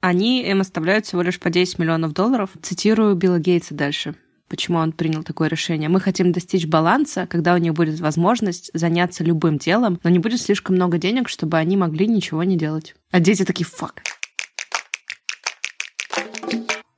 они 0.00 0.44
им 0.48 0.60
оставляют 0.60 1.04
всего 1.04 1.22
лишь 1.22 1.40
по 1.40 1.50
10 1.50 1.80
миллионов 1.80 2.12
долларов. 2.12 2.50
Цитирую 2.62 3.16
Билла 3.16 3.40
Гейтса 3.40 3.74
дальше. 3.74 4.14
Почему 4.48 4.78
он 4.78 4.92
принял 4.92 5.24
такое 5.24 5.48
решение? 5.48 5.88
Мы 5.88 6.00
хотим 6.00 6.30
достичь 6.30 6.66
баланса, 6.66 7.26
когда 7.26 7.54
у 7.54 7.56
них 7.58 7.74
будет 7.74 7.98
возможность 7.98 8.70
заняться 8.72 9.24
любым 9.24 9.58
делом, 9.58 9.98
но 10.04 10.10
не 10.10 10.20
будет 10.20 10.40
слишком 10.40 10.76
много 10.76 10.98
денег, 10.98 11.28
чтобы 11.28 11.56
они 11.56 11.76
могли 11.76 12.06
ничего 12.06 12.44
не 12.44 12.56
делать. 12.56 12.94
А 13.10 13.18
дети 13.18 13.44
такие, 13.44 13.64
фак. 13.64 14.02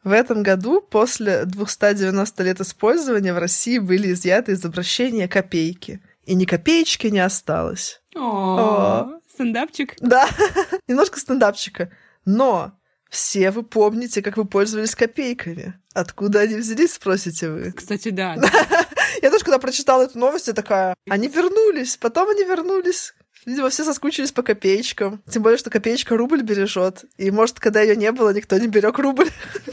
В 0.06 0.12
этом 0.12 0.44
году, 0.44 0.80
после 0.80 1.46
290 1.46 2.44
лет 2.44 2.60
использования, 2.60 3.34
в 3.34 3.38
России 3.38 3.78
были 3.78 4.12
изъяты 4.12 4.52
из 4.52 4.64
обращения 4.64 5.26
копейки. 5.26 6.00
И 6.26 6.36
ни 6.36 6.44
копеечки 6.44 7.08
не 7.08 7.18
осталось. 7.18 8.00
О, 8.14 9.18
стендапчик. 9.28 9.96
Да, 9.98 10.28
немножко 10.86 11.18
стендапчика. 11.18 11.90
Но 12.24 12.78
все 13.10 13.50
вы 13.50 13.64
помните, 13.64 14.22
как 14.22 14.36
вы 14.36 14.44
пользовались 14.44 14.94
копейками. 14.94 15.74
Откуда 15.92 16.42
они 16.42 16.54
взялись, 16.54 16.94
спросите 16.94 17.50
вы? 17.50 17.72
Кстати, 17.72 18.10
да. 18.10 18.36
Я 19.22 19.32
тоже, 19.32 19.44
когда 19.44 19.58
прочитала 19.58 20.04
эту 20.04 20.20
новость, 20.20 20.46
я 20.46 20.52
такая, 20.52 20.94
они 21.08 21.26
вернулись, 21.26 21.96
потом 21.96 22.28
они 22.28 22.44
вернулись. 22.44 23.12
Видимо, 23.46 23.70
все 23.70 23.84
соскучились 23.84 24.32
по 24.32 24.42
копеечкам. 24.42 25.22
Тем 25.30 25.42
более, 25.42 25.56
что 25.56 25.70
копеечка 25.70 26.16
рубль 26.16 26.42
бережет. 26.42 27.04
И, 27.16 27.30
может, 27.30 27.60
когда 27.60 27.80
ее 27.80 27.94
не 27.94 28.10
было, 28.10 28.34
никто 28.34 28.58
не 28.58 28.66
берег 28.66 28.98
рубль. 28.98 29.30
У 29.66 29.70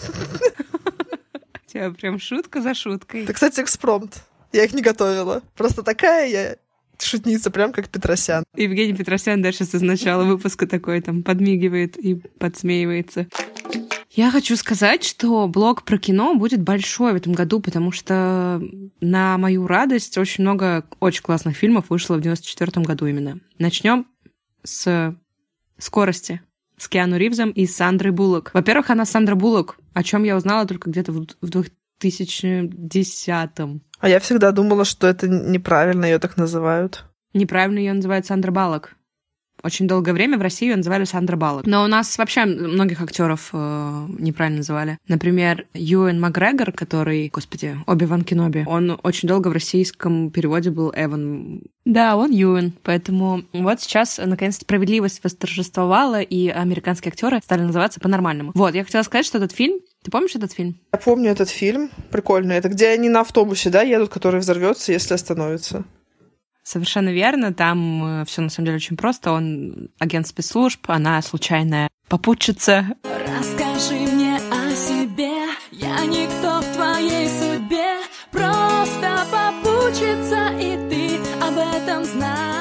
тебя 1.67 1.89
прям 1.89 2.19
шутка 2.19 2.61
за 2.61 2.75
шуткой. 2.75 3.23
Это, 3.23 3.33
кстати, 3.33 3.61
экспромт. 3.61 4.23
Я 4.51 4.65
их 4.65 4.73
не 4.73 4.83
готовила. 4.83 5.41
Просто 5.55 5.81
такая 5.81 6.27
я 6.27 6.55
шутница, 7.01 7.49
прям 7.49 7.73
как 7.73 7.89
Петросян. 7.89 8.43
Евгений 8.55 8.93
Петросян 8.93 9.41
дальше 9.41 9.65
с 9.65 9.73
начала 9.81 10.23
выпуска 10.23 10.67
такой 10.67 11.01
там 11.01 11.23
подмигивает 11.23 11.97
и 11.97 12.13
подсмеивается. 12.15 13.27
Я 14.15 14.29
хочу 14.29 14.55
сказать, 14.55 15.03
что 15.03 15.47
блог 15.47 15.81
про 15.83 15.97
кино 15.97 16.35
будет 16.35 16.61
большой 16.61 17.13
в 17.13 17.15
этом 17.15 17.33
году, 17.33 17.59
потому 17.59 17.91
что 17.91 18.61
на 19.01 19.39
мою 19.39 19.65
радость 19.65 20.19
очень 20.19 20.43
много 20.43 20.85
очень 20.99 21.23
классных 21.23 21.57
фильмов 21.57 21.89
вышло 21.89 22.15
в 22.17 22.21
94 22.21 22.85
году 22.85 23.07
именно. 23.07 23.39
Начнем 23.57 24.05
с 24.63 25.17
скорости 25.79 26.41
с 26.77 26.87
Киану 26.87 27.17
Ривзом 27.17 27.49
и 27.49 27.65
Сандрой 27.65 28.11
Буллок. 28.11 28.51
Во-первых, 28.53 28.91
она 28.91 29.05
Сандра 29.05 29.33
Буллок, 29.33 29.79
о 29.93 30.03
чем 30.03 30.23
я 30.25 30.35
узнала 30.35 30.67
только 30.67 30.91
где-то 30.91 31.11
в 31.11 31.25
в 31.41 31.49
2010-м. 32.03 33.81
А 33.99 34.09
я 34.09 34.19
всегда 34.19 34.51
думала, 34.51 34.85
что 34.85 35.07
это 35.07 35.27
неправильно 35.27 36.05
ее 36.05 36.19
так 36.19 36.37
называют. 36.37 37.05
Неправильно 37.33 37.79
ее 37.79 37.93
называют 37.93 38.27
Сандра 38.27 38.51
Балок. 38.51 38.95
Очень 39.63 39.87
долгое 39.87 40.13
время 40.13 40.37
в 40.37 40.41
России 40.41 40.67
ее 40.67 40.75
называли 40.75 41.05
Сандра 41.05 41.37
Балок. 41.37 41.65
Но 41.65 41.83
у 41.83 41.87
нас 41.87 42.17
вообще 42.17 42.45
многих 42.45 43.01
актеров 43.01 43.49
э, 43.53 44.07
неправильно 44.19 44.57
называли. 44.57 44.97
Например, 45.07 45.65
Юэн 45.73 46.19
Макгрегор, 46.19 46.71
который, 46.73 47.29
господи, 47.33 47.77
Оби-Ван 47.87 48.23
Кеноби, 48.23 48.65
он 48.67 48.99
очень 49.03 49.29
долго 49.29 49.47
в 49.47 49.53
российском 49.53 50.31
переводе 50.31 50.69
был 50.69 50.91
Эван. 50.95 51.61
Да, 51.85 52.17
он 52.17 52.31
Юэн. 52.31 52.73
Поэтому 52.83 53.43
вот 53.53 53.81
сейчас, 53.81 54.19
наконец, 54.23 54.57
справедливость 54.57 55.23
восторжествовала, 55.23 56.21
и 56.21 56.49
американские 56.49 57.11
актеры 57.11 57.39
стали 57.41 57.61
называться 57.61 57.99
по-нормальному. 57.99 58.51
Вот, 58.55 58.75
я 58.75 58.83
хотела 58.83 59.03
сказать, 59.03 59.25
что 59.25 59.37
этот 59.37 59.53
фильм 59.53 59.79
ты 60.03 60.11
помнишь 60.11 60.35
этот 60.35 60.51
фильм? 60.51 60.75
Я 60.91 60.99
помню 60.99 61.31
этот 61.31 61.49
фильм. 61.49 61.89
Прикольный. 62.11 62.55
Это 62.55 62.67
где 62.67 62.89
они 62.89 63.07
на 63.07 63.21
автобусе, 63.21 63.69
да, 63.69 63.83
едут, 63.83 64.09
который 64.09 64.41
взорвется, 64.41 64.91
если 64.91 65.13
остановится. 65.13 65.85
Совершенно 66.63 67.09
верно. 67.09 67.53
Там 67.53 68.23
все 68.25 68.41
на 68.41 68.49
самом 68.49 68.65
деле 68.67 68.77
очень 68.77 68.97
просто. 68.97 69.31
Он 69.31 69.89
агент 69.99 70.27
спецслужб, 70.27 70.81
она 70.87 71.21
случайная 71.21 71.89
попутчица. 72.07 72.85
Расскажи 73.03 73.95
мне 73.95 74.37
о 74.37 74.69
себе, 74.71 75.33
я 75.71 76.05
никто 76.05 76.61
в 76.61 76.75
твоей 76.75 77.27
судьбе, 77.27 77.97
просто 78.31 79.25
попутчица, 79.31 80.49
и 80.59 80.77
ты 80.89 81.17
об 81.41 81.57
этом 81.57 82.03
знаешь. 82.05 82.53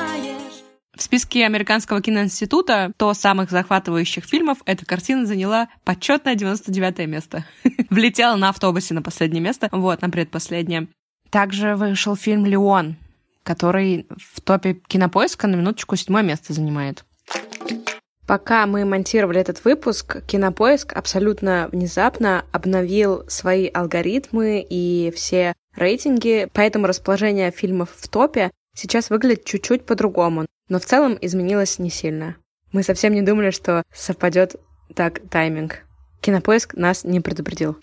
В 0.96 1.02
списке 1.02 1.44
Американского 1.44 2.00
киноинститута 2.00 2.92
то 2.96 3.12
самых 3.14 3.50
захватывающих 3.50 4.24
фильмов 4.24 4.58
эта 4.66 4.86
картина 4.86 5.26
заняла 5.26 5.68
почетное 5.84 6.34
99 6.34 7.06
место. 7.08 7.44
Влетела 7.90 8.36
на 8.36 8.48
автобусе 8.48 8.94
на 8.94 9.02
последнее 9.02 9.42
место, 9.42 9.68
вот, 9.72 10.00
на 10.02 10.10
предпоследнее. 10.10 10.88
Также 11.30 11.76
вышел 11.76 12.16
фильм 12.16 12.44
«Леон», 12.46 12.96
который 13.42 14.06
в 14.16 14.40
топе 14.40 14.74
кинопоиска 14.74 15.46
на 15.46 15.56
минуточку 15.56 15.96
седьмое 15.96 16.22
место 16.22 16.52
занимает. 16.52 17.04
Пока 18.26 18.66
мы 18.66 18.84
монтировали 18.84 19.40
этот 19.40 19.64
выпуск, 19.64 20.24
Кинопоиск 20.26 20.92
абсолютно 20.92 21.68
внезапно 21.72 22.44
обновил 22.52 23.28
свои 23.28 23.68
алгоритмы 23.68 24.64
и 24.68 25.12
все 25.14 25.54
рейтинги, 25.74 26.48
поэтому 26.52 26.86
расположение 26.86 27.50
фильмов 27.50 27.90
в 27.94 28.08
топе 28.08 28.50
сейчас 28.74 29.10
выглядит 29.10 29.44
чуть-чуть 29.44 29.84
по-другому, 29.84 30.46
но 30.68 30.78
в 30.78 30.84
целом 30.84 31.18
изменилось 31.20 31.78
не 31.78 31.90
сильно. 31.90 32.36
Мы 32.72 32.82
совсем 32.82 33.12
не 33.12 33.22
думали, 33.22 33.50
что 33.50 33.82
совпадет 33.92 34.56
Так, 34.94 35.20
тайминг. 35.28 35.84
Кинопоиск 36.20 36.74
нас 36.74 37.04
не 37.04 37.20
предупредил. 37.20 37.76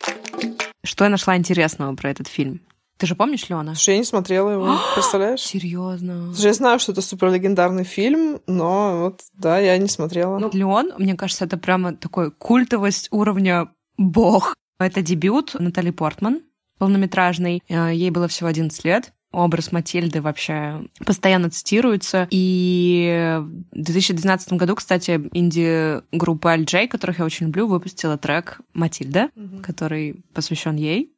Что 0.83 1.03
я 1.03 1.09
нашла 1.09 1.35
интересного 1.35 1.93
про 1.95 2.09
этот 2.09 2.27
фильм? 2.27 2.61
Ты 2.99 3.07
же 3.07 3.15
помнишь 3.15 3.47
Леона? 3.47 3.75
Слушай, 3.75 3.91
я 3.91 3.97
не 3.99 4.03
смотрела 4.03 4.49
его, 4.51 4.77
представляешь? 4.93 5.39
Серьезно. 5.39 6.33
Слушай, 6.33 6.47
я 6.47 6.53
знаю, 6.53 6.79
что 6.79 6.91
это 6.91 7.01
супер 7.01 7.31
легендарный 7.31 7.85
фильм, 7.85 8.41
но 8.45 9.03
вот, 9.03 9.21
да, 9.33 9.57
я 9.57 9.77
не 9.77 9.87
смотрела. 9.87 10.37
Ну, 10.37 10.49
Леон, 10.51 10.91
мне 10.97 11.15
кажется, 11.15 11.45
это 11.45 11.57
прямо 11.57 11.95
такой 11.95 12.29
культовость 12.29 13.07
уровня 13.11 13.69
бог. 13.97 14.53
Это 14.79 15.01
дебют 15.01 15.55
Натали 15.57 15.91
Портман, 15.91 16.41
полнометражный. 16.77 17.63
Э, 17.69 17.89
Ей 17.93 18.09
было 18.11 18.27
всего 18.27 18.49
11 18.49 18.83
лет. 18.83 19.13
Образ 19.31 19.71
Матильды 19.71 20.21
вообще 20.21 20.81
постоянно 21.05 21.49
цитируется. 21.49 22.27
И 22.31 23.37
в 23.71 23.81
2012 23.81 24.53
году, 24.53 24.75
кстати, 24.75 25.29
инди-группа 25.31 26.57
LJ, 26.57 26.87
которых 26.89 27.19
я 27.19 27.25
очень 27.25 27.45
люблю, 27.45 27.67
выпустила 27.67 28.17
трек 28.17 28.59
«Матильда», 28.73 29.29
который 29.63 30.25
посвящен 30.33 30.75
ей. 30.75 31.13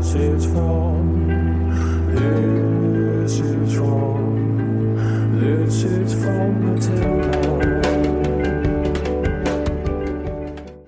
This 0.00 0.14
is 0.14 0.46
from, 0.46 1.28
this 2.14 3.38
is 3.38 3.74
from, 3.76 5.38
this 5.38 5.84
is 5.84 6.14
from 6.14 6.74
Matilda. 6.74 7.39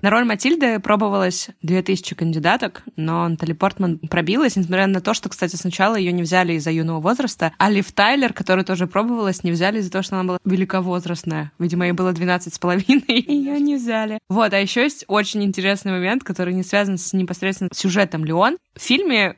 На 0.03 0.11
роль 0.11 0.25
Матильды 0.25 0.81
пробовалось 0.81 1.51
2000 1.63 2.17
кандидаток, 2.17 2.83
но 2.97 3.29
Натали 3.29 3.53
Портман 3.53 4.01
пробилась, 4.01 4.57
несмотря 4.57 4.89
на 4.89 5.01
то, 5.01 5.15
что, 5.15 5.29
кстати, 5.29 5.55
сначала 5.55 5.95
ее 5.95 6.11
не 6.11 6.25
взяли 6.25 6.55
из-за 6.55 6.73
юного 6.73 7.01
возраста, 7.01 7.53
а 7.57 7.71
Лив 7.71 7.93
Тайлер, 7.93 8.33
которая 8.33 8.65
тоже 8.65 8.89
пробовалась, 8.89 9.45
не 9.45 9.53
взяли 9.53 9.79
из-за 9.79 9.93
того, 9.93 10.03
что 10.03 10.17
она 10.17 10.25
была 10.25 10.39
великовозрастная. 10.45 11.53
Видимо, 11.61 11.85
ей 11.87 11.93
было 11.93 12.13
12 12.13 12.53
с 12.53 12.59
половиной, 12.59 13.21
и 13.21 13.33
ее 13.33 13.61
не 13.61 13.77
взяли. 13.77 14.19
Вот, 14.29 14.53
а 14.53 14.59
еще 14.59 14.83
есть 14.83 15.05
очень 15.07 15.45
интересный 15.45 15.93
момент, 15.93 16.25
который 16.25 16.53
не 16.53 16.65
связан 16.65 16.99
с 16.99 17.13
непосредственно 17.13 17.71
сюжетом 17.73 18.25
Леон. 18.25 18.57
В 18.75 18.81
фильме 18.83 19.37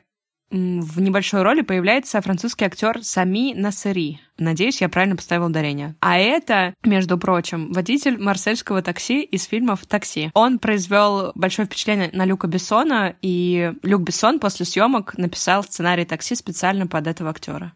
в 0.51 1.01
небольшой 1.01 1.41
роли 1.41 1.61
появляется 1.61 2.21
французский 2.21 2.65
актер 2.65 3.03
Сами 3.03 3.53
Насери. 3.53 4.19
Надеюсь, 4.37 4.81
я 4.81 4.89
правильно 4.89 5.15
поставила 5.15 5.47
ударение. 5.47 5.95
А 6.01 6.17
это, 6.17 6.73
между 6.83 7.17
прочим, 7.17 7.71
водитель 7.71 8.17
марсельского 8.17 8.81
такси 8.81 9.21
из 9.21 9.45
фильмов 9.45 9.85
«Такси». 9.85 10.31
Он 10.33 10.59
произвел 10.59 11.31
большое 11.35 11.65
впечатление 11.65 12.09
на 12.13 12.25
Люка 12.25 12.47
Бессона, 12.47 13.15
и 13.21 13.73
Люк 13.81 14.01
Бессон 14.01 14.39
после 14.39 14.65
съемок 14.65 15.17
написал 15.17 15.63
сценарий 15.63 16.05
«Такси» 16.05 16.35
специально 16.35 16.85
под 16.85 17.07
этого 17.07 17.29
актера. 17.29 17.73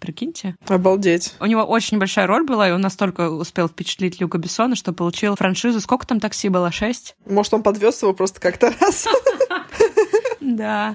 Прикиньте. 0.00 0.56
Обалдеть. 0.66 1.34
У 1.40 1.46
него 1.46 1.62
очень 1.62 1.98
большая 1.98 2.26
роль 2.26 2.44
была, 2.44 2.68
и 2.68 2.72
он 2.72 2.80
настолько 2.80 3.30
успел 3.30 3.68
впечатлить 3.68 4.18
Люка 4.18 4.38
Бессона, 4.38 4.74
что 4.74 4.92
получил 4.94 5.36
франшизу. 5.36 5.80
Сколько 5.80 6.06
там 6.06 6.20
такси 6.20 6.48
было? 6.48 6.72
Шесть? 6.72 7.14
Может, 7.26 7.52
он 7.52 7.62
подвез 7.62 8.00
его 8.00 8.14
просто 8.14 8.40
как-то 8.40 8.72
раз? 8.80 9.06
Да. 10.40 10.92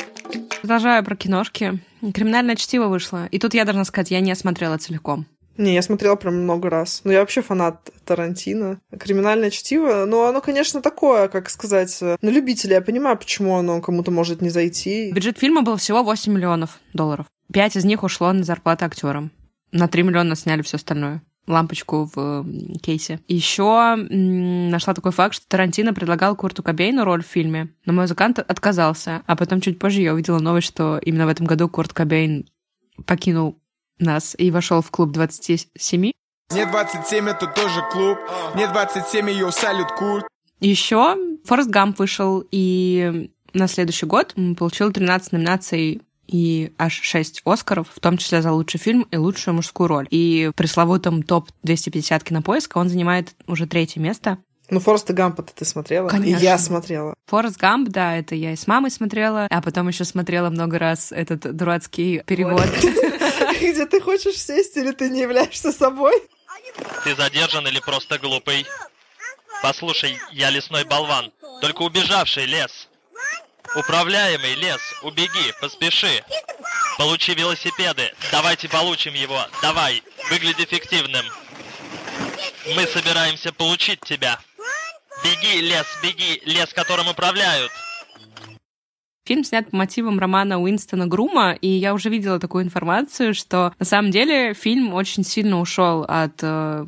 Продолжаю 0.61 1.03
про 1.03 1.15
киношки. 1.15 1.79
Криминальное 2.13 2.55
чтиво 2.55 2.87
вышло. 2.87 3.27
И 3.27 3.39
тут 3.39 3.53
я 3.53 3.65
должна 3.65 3.85
сказать, 3.85 4.11
я 4.11 4.19
не 4.19 4.35
смотрела 4.35 4.77
целиком. 4.77 5.25
Не, 5.57 5.73
я 5.73 5.81
смотрела 5.81 6.15
прям 6.15 6.43
много 6.43 6.69
раз. 6.69 7.01
Но 7.05 7.13
я 7.13 7.21
вообще 7.21 7.41
фанат 7.41 7.89
Тарантино. 8.03 8.79
Криминальное 8.99 9.51
чтиво, 9.51 10.05
ну, 10.05 10.25
оно, 10.25 10.41
конечно, 10.41 10.81
такое, 10.81 11.29
как 11.29 11.49
сказать, 11.49 11.97
э, 12.01 12.17
на 12.21 12.29
любителя. 12.29 12.75
Я 12.75 12.81
понимаю, 12.81 13.17
почему 13.17 13.55
оно 13.55 13.79
кому-то 13.81 14.11
может 14.11 14.41
не 14.41 14.49
зайти. 14.49 15.11
Бюджет 15.13 15.39
фильма 15.39 15.61
был 15.61 15.77
всего 15.77 16.03
8 16.03 16.33
миллионов 16.33 16.79
долларов. 16.93 17.27
Пять 17.53 17.77
из 17.77 17.85
них 17.85 18.03
ушло 18.03 18.33
на 18.33 18.43
зарплаты 18.43 18.83
актерам. 18.83 19.31
На 19.71 19.87
3 19.87 20.03
миллиона 20.03 20.35
сняли 20.35 20.61
все 20.61 20.75
остальное 20.75 21.21
лампочку 21.47 22.09
в 22.13 22.45
кейсе. 22.81 23.19
Еще 23.27 23.95
нашла 23.95 24.93
такой 24.93 25.11
факт, 25.11 25.35
что 25.35 25.47
Тарантино 25.47 25.93
предлагал 25.93 26.35
Курту 26.35 26.63
Кобейну 26.63 27.03
роль 27.03 27.23
в 27.23 27.27
фильме, 27.27 27.73
но 27.85 27.93
музыкант 27.93 28.39
отказался. 28.39 29.23
А 29.25 29.35
потом 29.35 29.61
чуть 29.61 29.79
позже 29.79 30.01
я 30.01 30.13
увидела 30.13 30.39
новость, 30.39 30.67
что 30.67 30.97
именно 30.97 31.25
в 31.25 31.29
этом 31.29 31.45
году 31.45 31.69
Курт 31.69 31.93
Кобейн 31.93 32.47
покинул 33.05 33.59
нас 33.99 34.35
и 34.37 34.51
вошел 34.51 34.81
в 34.81 34.91
клуб 34.91 35.11
27. 35.11 36.11
Мне 36.51 36.65
27, 36.65 37.29
это 37.29 37.47
тоже 37.47 37.81
клуб. 37.91 38.17
Мне 38.53 38.67
27, 38.67 39.29
ее 39.29 39.51
салют 39.51 39.91
культ. 39.97 40.25
Еще 40.59 41.15
Форест 41.45 41.69
Гамп 41.69 41.99
вышел, 41.99 42.43
и 42.51 43.29
на 43.53 43.67
следующий 43.67 44.05
год 44.05 44.35
получил 44.57 44.91
13 44.91 45.33
номинаций 45.33 46.01
и 46.27 46.71
аж 46.77 47.01
6 47.01 47.41
Оскаров, 47.45 47.87
в 47.93 47.99
том 47.99 48.17
числе 48.17 48.41
за 48.41 48.51
лучший 48.51 48.79
фильм 48.79 49.07
и 49.11 49.17
лучшую 49.17 49.55
мужскую 49.55 49.87
роль. 49.87 50.07
И 50.11 50.49
в 50.53 50.55
пресловутом 50.55 51.23
топ-250 51.23 52.23
кинопоиска 52.23 52.77
он 52.77 52.89
занимает 52.89 53.35
уже 53.47 53.67
третье 53.67 53.99
место. 53.99 54.37
Ну, 54.69 54.79
Фореста 54.79 55.13
Гампа 55.13 55.43
ты 55.43 55.63
смотрела? 55.63 56.09
Конечно. 56.09 56.39
И 56.39 56.43
я 56.43 56.57
смотрела. 56.57 57.13
Форест 57.27 57.57
Гамп, 57.57 57.89
да, 57.89 58.17
это 58.17 58.33
я 58.33 58.53
и 58.53 58.55
с 58.55 58.65
мамой 58.65 58.89
смотрела, 58.89 59.47
а 59.49 59.61
потом 59.61 59.87
еще 59.87 60.05
смотрела 60.05 60.49
много 60.49 60.79
раз 60.79 61.11
этот 61.11 61.55
дурацкий 61.55 62.23
перевод. 62.25 62.65
Где 63.61 63.85
ты 63.85 64.01
хочешь 64.01 64.37
сесть 64.37 64.75
или 64.77 64.91
ты 64.91 65.09
не 65.09 65.21
являешься 65.21 65.71
собой? 65.71 66.15
Ты 67.03 67.15
задержан 67.15 67.67
или 67.67 67.79
просто 67.79 68.17
глупый? 68.17 68.65
Послушай, 69.61 70.17
я 70.31 70.49
лесной 70.49 70.83
болван, 70.83 71.31
только 71.61 71.83
убежавший 71.83 72.45
лес. 72.45 72.89
Управляемый 73.75 74.55
лес, 74.55 74.79
убеги, 75.03 75.53
поспеши. 75.59 76.23
Получи 76.97 77.33
велосипеды, 77.33 78.13
давайте 78.31 78.69
получим 78.69 79.13
его, 79.13 79.37
давай, 79.61 80.01
выгляди 80.29 80.63
эффективным. 80.63 81.25
Мы 82.73 82.87
собираемся 82.87 83.51
получить 83.51 83.99
тебя. 83.99 84.39
Беги, 85.23 85.59
лес, 85.59 85.85
беги, 86.01 86.41
лес, 86.45 86.73
которым 86.73 87.09
управляют. 87.09 87.69
Фильм 89.25 89.43
снят 89.43 89.69
по 89.69 89.75
мотивам 89.75 90.19
романа 90.19 90.61
Уинстона 90.61 91.07
Грума, 91.07 91.51
и 91.53 91.67
я 91.67 91.93
уже 91.93 92.09
видела 92.09 92.39
такую 92.39 92.63
информацию, 92.63 93.33
что 93.33 93.73
на 93.77 93.85
самом 93.85 94.11
деле 94.11 94.53
фильм 94.53 94.93
очень 94.93 95.25
сильно 95.25 95.59
ушел 95.59 96.05
от 96.07 96.39
э, 96.41 96.85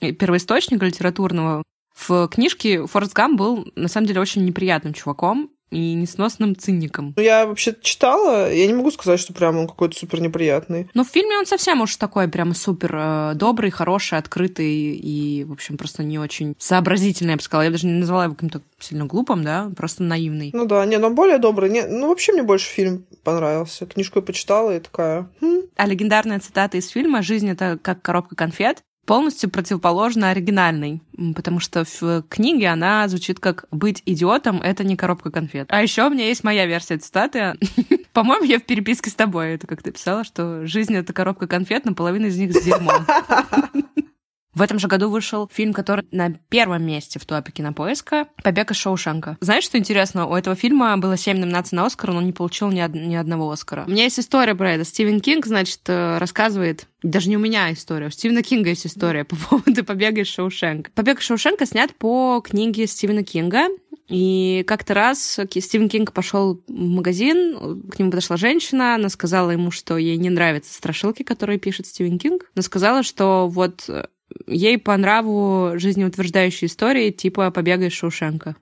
первоисточника 0.00 0.86
литературного. 0.86 1.64
В 1.94 2.28
книжке 2.28 2.86
Форест 2.86 3.12
Гам 3.12 3.36
был 3.36 3.70
на 3.74 3.88
самом 3.88 4.06
деле 4.06 4.20
очень 4.20 4.44
неприятным 4.44 4.94
чуваком 4.94 5.50
и 5.70 5.94
несносным 5.94 6.56
циником. 6.56 7.14
Ну, 7.16 7.22
я 7.22 7.46
вообще 7.46 7.74
читала, 7.80 8.52
я 8.52 8.66
не 8.66 8.74
могу 8.74 8.90
сказать, 8.90 9.20
что 9.20 9.32
прям 9.32 9.56
он 9.56 9.68
какой-то 9.68 9.96
супер 9.96 10.20
неприятный. 10.20 10.88
Но 10.94 11.04
в 11.04 11.08
фильме 11.08 11.38
он 11.38 11.46
совсем 11.46 11.80
уж 11.80 11.96
такой 11.96 12.28
прямо 12.28 12.54
супер 12.54 12.94
э, 12.94 13.32
добрый, 13.34 13.70
хороший, 13.70 14.18
открытый 14.18 14.66
и, 14.66 15.44
в 15.44 15.52
общем, 15.52 15.76
просто 15.76 16.02
не 16.02 16.18
очень 16.18 16.54
сообразительный, 16.58 17.32
я 17.32 17.36
бы 17.36 17.42
сказала. 17.42 17.64
Я 17.64 17.70
даже 17.70 17.86
не 17.86 17.94
назвала 17.94 18.24
его 18.24 18.34
каким-то 18.34 18.62
сильно 18.78 19.06
глупым, 19.06 19.44
да, 19.44 19.70
просто 19.76 20.02
наивный. 20.02 20.50
Ну 20.52 20.66
да, 20.66 20.84
не, 20.86 20.98
но 20.98 21.10
более 21.10 21.38
добрый. 21.38 21.70
Не, 21.70 21.86
ну, 21.86 22.08
вообще 22.08 22.32
мне 22.32 22.42
больше 22.42 22.68
фильм 22.68 23.06
понравился. 23.22 23.86
Книжку 23.86 24.18
я 24.18 24.24
почитала 24.24 24.76
и 24.76 24.80
такая... 24.80 25.28
«Хм». 25.40 25.62
А 25.76 25.86
легендарная 25.86 26.40
цитата 26.40 26.76
из 26.76 26.88
фильма 26.88 27.22
«Жизнь— 27.22 27.48
это 27.50 27.78
как 27.80 28.02
коробка 28.02 28.34
конфет» 28.34 28.82
полностью 29.06 29.50
противоположна 29.50 30.30
оригинальной, 30.30 31.02
потому 31.34 31.60
что 31.60 31.84
в 31.84 32.22
книге 32.28 32.68
она 32.68 33.06
звучит 33.08 33.40
как 33.40 33.64
«быть 33.70 34.02
идиотом— 34.06 34.60
это 34.62 34.84
не 34.84 34.96
коробка 34.96 35.30
конфет». 35.30 35.66
А 35.70 35.82
еще 35.82 36.06
у 36.06 36.10
меня 36.10 36.26
есть 36.26 36.44
моя 36.44 36.66
версия 36.66 36.98
цитаты. 36.98 37.54
По-моему, 38.12 38.44
я 38.44 38.58
в 38.58 38.64
переписке 38.64 39.10
с 39.10 39.14
тобой 39.14 39.54
это 39.54 39.66
как 39.66 39.82
ты 39.82 39.92
писала, 39.92 40.24
что 40.24 40.66
жизнь— 40.66 40.94
это 40.96 41.12
коробка 41.12 41.46
конфет, 41.46 41.84
но 41.84 41.94
половина 41.94 42.26
из 42.26 42.38
них 42.38 42.52
с 42.52 42.62
дерьмом. 42.62 43.06
В 44.54 44.62
этом 44.62 44.78
же 44.78 44.88
году 44.88 45.08
вышел 45.10 45.48
фильм, 45.52 45.72
который 45.72 46.04
на 46.10 46.32
первом 46.48 46.84
месте 46.84 47.18
в 47.18 47.24
топе 47.24 47.52
кинопоиска 47.52 48.26
«Побег 48.42 48.72
из 48.72 48.76
Шоушенка». 48.78 49.36
Знаешь, 49.40 49.64
что 49.64 49.78
интересно? 49.78 50.26
У 50.26 50.34
этого 50.34 50.56
фильма 50.56 50.96
было 50.98 51.16
7 51.16 51.38
номинаций 51.38 51.76
на 51.76 51.86
Оскар, 51.86 52.10
но 52.10 52.18
он 52.18 52.26
не 52.26 52.32
получил 52.32 52.70
ни, 52.70 52.80
од- 52.80 52.94
ни 52.94 53.14
одного 53.14 53.50
Оскара. 53.50 53.84
У 53.86 53.90
меня 53.90 54.04
есть 54.04 54.18
история 54.18 54.54
про 54.54 54.72
это. 54.72 54.84
Стивен 54.84 55.20
Кинг, 55.20 55.46
значит, 55.46 55.80
э, 55.86 56.18
рассказывает... 56.18 56.86
Даже 57.02 57.30
не 57.30 57.36
у 57.36 57.40
меня 57.40 57.72
история, 57.72 58.08
у 58.08 58.10
Стивена 58.10 58.42
Кинга 58.42 58.70
есть 58.70 58.86
история 58.86 59.24
по 59.24 59.36
поводу 59.36 59.84
«Побега 59.84 60.20
из 60.20 60.26
Шоушенка». 60.26 60.90
«Побег 60.94 61.20
из 61.20 61.24
Шоушенка» 61.24 61.64
снят 61.64 61.94
по 61.94 62.42
книге 62.44 62.86
Стивена 62.86 63.22
Кинга, 63.22 63.68
и 64.08 64.64
как-то 64.66 64.92
раз 64.94 65.38
Стивен 65.48 65.88
Кинг 65.88 66.12
пошел 66.12 66.60
в 66.66 66.72
магазин, 66.72 67.82
к 67.88 67.98
нему 67.98 68.10
подошла 68.10 68.36
женщина, 68.36 68.96
она 68.96 69.08
сказала 69.08 69.52
ему, 69.52 69.70
что 69.70 69.96
ей 69.96 70.16
не 70.16 70.28
нравятся 70.28 70.74
страшилки, 70.74 71.22
которые 71.22 71.60
пишет 71.60 71.86
Стивен 71.86 72.18
Кинг, 72.18 72.50
но 72.56 72.62
сказала, 72.62 73.04
что 73.04 73.48
вот 73.48 73.84
э, 73.88 74.06
ей 74.46 74.78
по 74.78 74.96
нраву 74.96 75.72
жизнеутверждающие 75.74 76.68
истории 76.68 77.10
типа 77.10 77.50
«Побега 77.50 77.86
из 77.86 77.92
Шоушенка». 77.92 78.56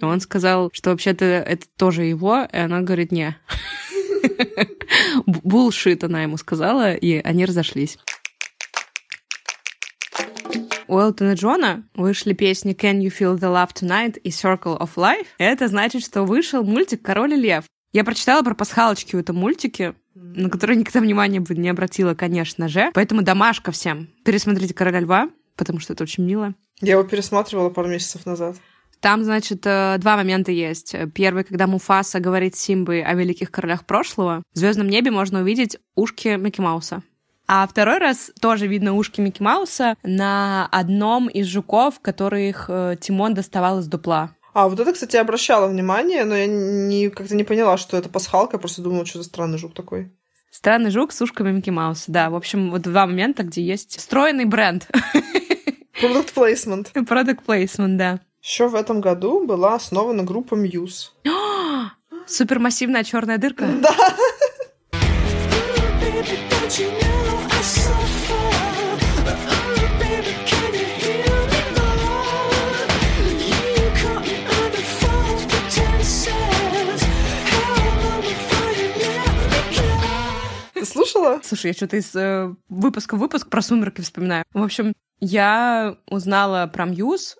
И 0.00 0.04
он 0.04 0.20
сказал, 0.20 0.70
что 0.72 0.90
вообще-то 0.90 1.24
это 1.24 1.66
тоже 1.76 2.04
его, 2.04 2.46
и 2.50 2.56
она 2.56 2.80
говорит 2.80 3.12
«не». 3.12 3.36
Булшит 5.26 6.04
она 6.04 6.22
ему 6.22 6.36
сказала, 6.36 6.94
и 6.94 7.20
они 7.22 7.44
разошлись. 7.44 7.98
У 10.88 10.98
Элтона 10.98 11.34
Джона 11.34 11.84
вышли 11.94 12.32
песни 12.32 12.74
Can 12.74 12.98
You 13.00 13.12
Feel 13.16 13.38
the 13.38 13.52
Love 13.52 13.72
Tonight 13.74 14.18
и 14.18 14.30
Circle 14.30 14.76
of 14.76 14.90
Life. 14.96 15.26
Это 15.38 15.68
значит, 15.68 16.02
что 16.02 16.24
вышел 16.24 16.64
мультик 16.64 17.02
«Король 17.02 17.34
и 17.34 17.36
лев». 17.36 17.64
Я 17.92 18.02
прочитала 18.02 18.42
про 18.42 18.54
пасхалочки 18.54 19.14
в 19.14 19.18
этом 19.18 19.36
мультике, 19.36 19.94
на 20.14 20.50
которые 20.50 20.76
никогда 20.76 21.00
внимания 21.00 21.40
бы 21.40 21.54
не 21.54 21.68
обратила, 21.68 22.14
конечно 22.14 22.68
же. 22.68 22.90
Поэтому 22.94 23.22
домашка 23.22 23.72
всем. 23.72 24.08
Пересмотрите 24.24 24.74
«Короля 24.74 25.00
льва», 25.00 25.30
потому 25.56 25.78
что 25.80 25.92
это 25.92 26.04
очень 26.04 26.24
мило. 26.24 26.54
Я 26.80 26.92
его 26.92 27.04
пересматривала 27.04 27.70
пару 27.70 27.88
месяцев 27.88 28.26
назад. 28.26 28.56
Там, 29.00 29.24
значит, 29.24 29.62
э, 29.64 29.96
два 29.98 30.16
момента 30.16 30.52
есть. 30.52 30.94
Первый, 31.14 31.44
когда 31.44 31.66
Муфаса 31.66 32.20
говорит 32.20 32.54
Симбы 32.54 33.00
о 33.00 33.14
великих 33.14 33.50
королях 33.50 33.86
прошлого, 33.86 34.42
в 34.52 34.58
звездном 34.58 34.88
небе 34.88 35.10
можно 35.10 35.40
увидеть 35.40 35.78
ушки 35.94 36.36
Микки 36.36 36.60
Мауса. 36.60 37.02
А 37.52 37.66
второй 37.66 37.98
раз 37.98 38.30
тоже 38.40 38.66
видно 38.66 38.94
ушки 38.94 39.20
Микки 39.20 39.42
Мауса 39.42 39.96
на 40.02 40.68
одном 40.70 41.28
из 41.28 41.46
жуков, 41.46 41.98
которых 42.00 42.66
э, 42.68 42.96
Тимон 43.00 43.34
доставал 43.34 43.80
из 43.80 43.86
дупла. 43.86 44.30
А, 44.52 44.68
вот 44.68 44.80
это, 44.80 44.92
кстати, 44.92 45.16
обращала 45.16 45.68
внимание, 45.68 46.24
но 46.24 46.34
я 46.36 46.46
не, 46.46 47.08
как-то 47.08 47.34
не 47.34 47.44
поняла, 47.44 47.76
что 47.76 47.96
это 47.96 48.08
пасхалка, 48.08 48.56
я 48.56 48.60
просто 48.60 48.82
думала, 48.82 49.06
что 49.06 49.18
за 49.18 49.24
странный 49.24 49.58
жук 49.58 49.74
такой. 49.74 50.10
Странный 50.50 50.90
жук 50.90 51.12
с 51.12 51.22
ушками 51.22 51.52
Микки 51.52 51.70
Мауса, 51.70 52.04
да. 52.08 52.28
В 52.28 52.34
общем, 52.34 52.70
вот 52.70 52.82
два 52.82 53.06
момента, 53.06 53.44
где 53.44 53.62
есть 53.62 53.96
встроенный 53.98 54.46
бренд. 54.46 54.88
Product 56.02 56.34
placement. 56.34 56.92
Product 56.92 57.38
placement, 57.46 57.96
да. 57.96 58.20
Еще 58.42 58.68
в 58.68 58.74
этом 58.74 59.00
году 59.00 59.46
была 59.46 59.74
основана 59.74 60.24
группа 60.24 60.54
Muse. 60.54 61.10
Супермассивная 62.26 63.04
черная 63.04 63.38
дырка. 63.38 63.66
Да. 63.66 63.94
Слушала? 81.20 81.40
Слушай, 81.42 81.66
я 81.68 81.72
что-то 81.72 81.96
из 81.96 82.14
э, 82.14 82.54
выпуска 82.68 83.16
в 83.16 83.18
выпуск 83.18 83.48
про 83.48 83.62
сумерки 83.62 84.00
вспоминаю. 84.00 84.44
В 84.52 84.62
общем, 84.62 84.92
я 85.20 85.96
узнала 86.06 86.66
про 86.66 86.86
Мьюз 86.86 87.36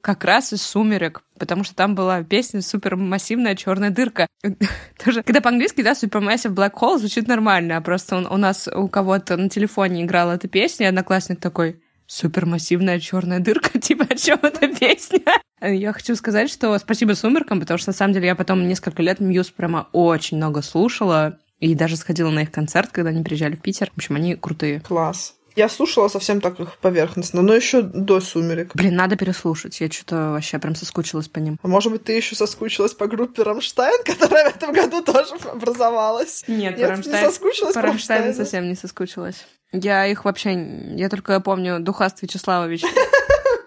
как 0.00 0.24
раз 0.24 0.52
из 0.52 0.60
«Сумерек», 0.62 1.22
потому 1.38 1.64
что 1.64 1.74
там 1.74 1.94
была 1.94 2.22
песня 2.22 2.60
«Супермассивная 2.60 3.56
черная 3.56 3.90
дырка». 3.90 4.26
Тоже, 5.04 5.22
когда 5.22 5.40
по-английски, 5.40 5.82
да, 5.82 5.92
«Supermassive 5.92 6.54
Black 6.54 6.72
Hole» 6.74 6.98
звучит 6.98 7.26
нормально, 7.26 7.78
а 7.78 7.80
просто 7.80 8.16
он, 8.16 8.26
у 8.26 8.36
нас 8.36 8.68
у 8.68 8.88
кого-то 8.88 9.36
на 9.36 9.48
телефоне 9.48 10.02
играла 10.02 10.32
эта 10.32 10.46
песня, 10.46 10.86
и 10.86 10.88
одноклассник 10.90 11.40
такой 11.40 11.82
супермассивная 12.06 13.00
черная 13.00 13.40
дырка, 13.40 13.78
типа 13.80 14.06
о 14.10 14.14
чем 14.14 14.38
эта 14.42 14.68
песня? 14.68 15.20
Я 15.62 15.94
хочу 15.94 16.14
сказать, 16.16 16.50
что 16.50 16.78
спасибо 16.78 17.14
сумеркам, 17.14 17.60
потому 17.60 17.78
что 17.78 17.88
на 17.88 17.94
самом 17.94 18.12
деле 18.12 18.26
я 18.26 18.34
потом 18.34 18.68
несколько 18.68 19.02
лет 19.02 19.20
Мьюз 19.20 19.50
прямо 19.50 19.88
очень 19.92 20.36
много 20.36 20.60
слушала 20.60 21.38
и 21.64 21.74
даже 21.74 21.96
сходила 21.96 22.30
на 22.30 22.42
их 22.42 22.50
концерт, 22.50 22.90
когда 22.92 23.10
они 23.10 23.22
приезжали 23.22 23.56
в 23.56 23.62
Питер. 23.62 23.90
В 23.94 23.96
общем, 23.96 24.16
они 24.16 24.36
крутые. 24.36 24.80
Класс. 24.80 25.34
Я 25.56 25.68
слушала 25.68 26.08
совсем 26.08 26.40
так 26.40 26.58
их 26.60 26.76
поверхностно, 26.78 27.40
но 27.40 27.54
еще 27.54 27.80
до 27.80 28.20
сумерек. 28.20 28.72
Блин, 28.74 28.96
надо 28.96 29.16
переслушать. 29.16 29.80
Я 29.80 29.88
что-то 29.88 30.32
вообще 30.32 30.58
прям 30.58 30.74
соскучилась 30.74 31.28
по 31.28 31.38
ним. 31.38 31.58
А 31.62 31.68
может 31.68 31.92
быть, 31.92 32.04
ты 32.04 32.12
еще 32.12 32.34
соскучилась 32.34 32.92
по 32.92 33.06
группе 33.06 33.44
Рамштайн, 33.44 34.02
которая 34.04 34.50
в 34.50 34.56
этом 34.56 34.72
году 34.72 35.02
тоже 35.02 35.36
образовалась? 35.50 36.44
Нет, 36.48 36.76
Нет 36.76 36.88
по 36.88 36.94
Рамштайн, 36.96 37.24
не 37.24 37.30
соскучилась 37.30 37.74
по 37.74 37.80
по 37.80 37.86
Рамштайну 37.86 38.24
Рамштайну? 38.26 38.44
совсем 38.44 38.68
не 38.68 38.74
соскучилась. 38.74 39.46
Я 39.72 40.06
их 40.06 40.24
вообще... 40.24 40.94
Я 40.96 41.08
только 41.08 41.40
помню 41.40 41.80
Du 41.80 41.93
hast 41.93 42.20
Вячеславович. 42.20 42.82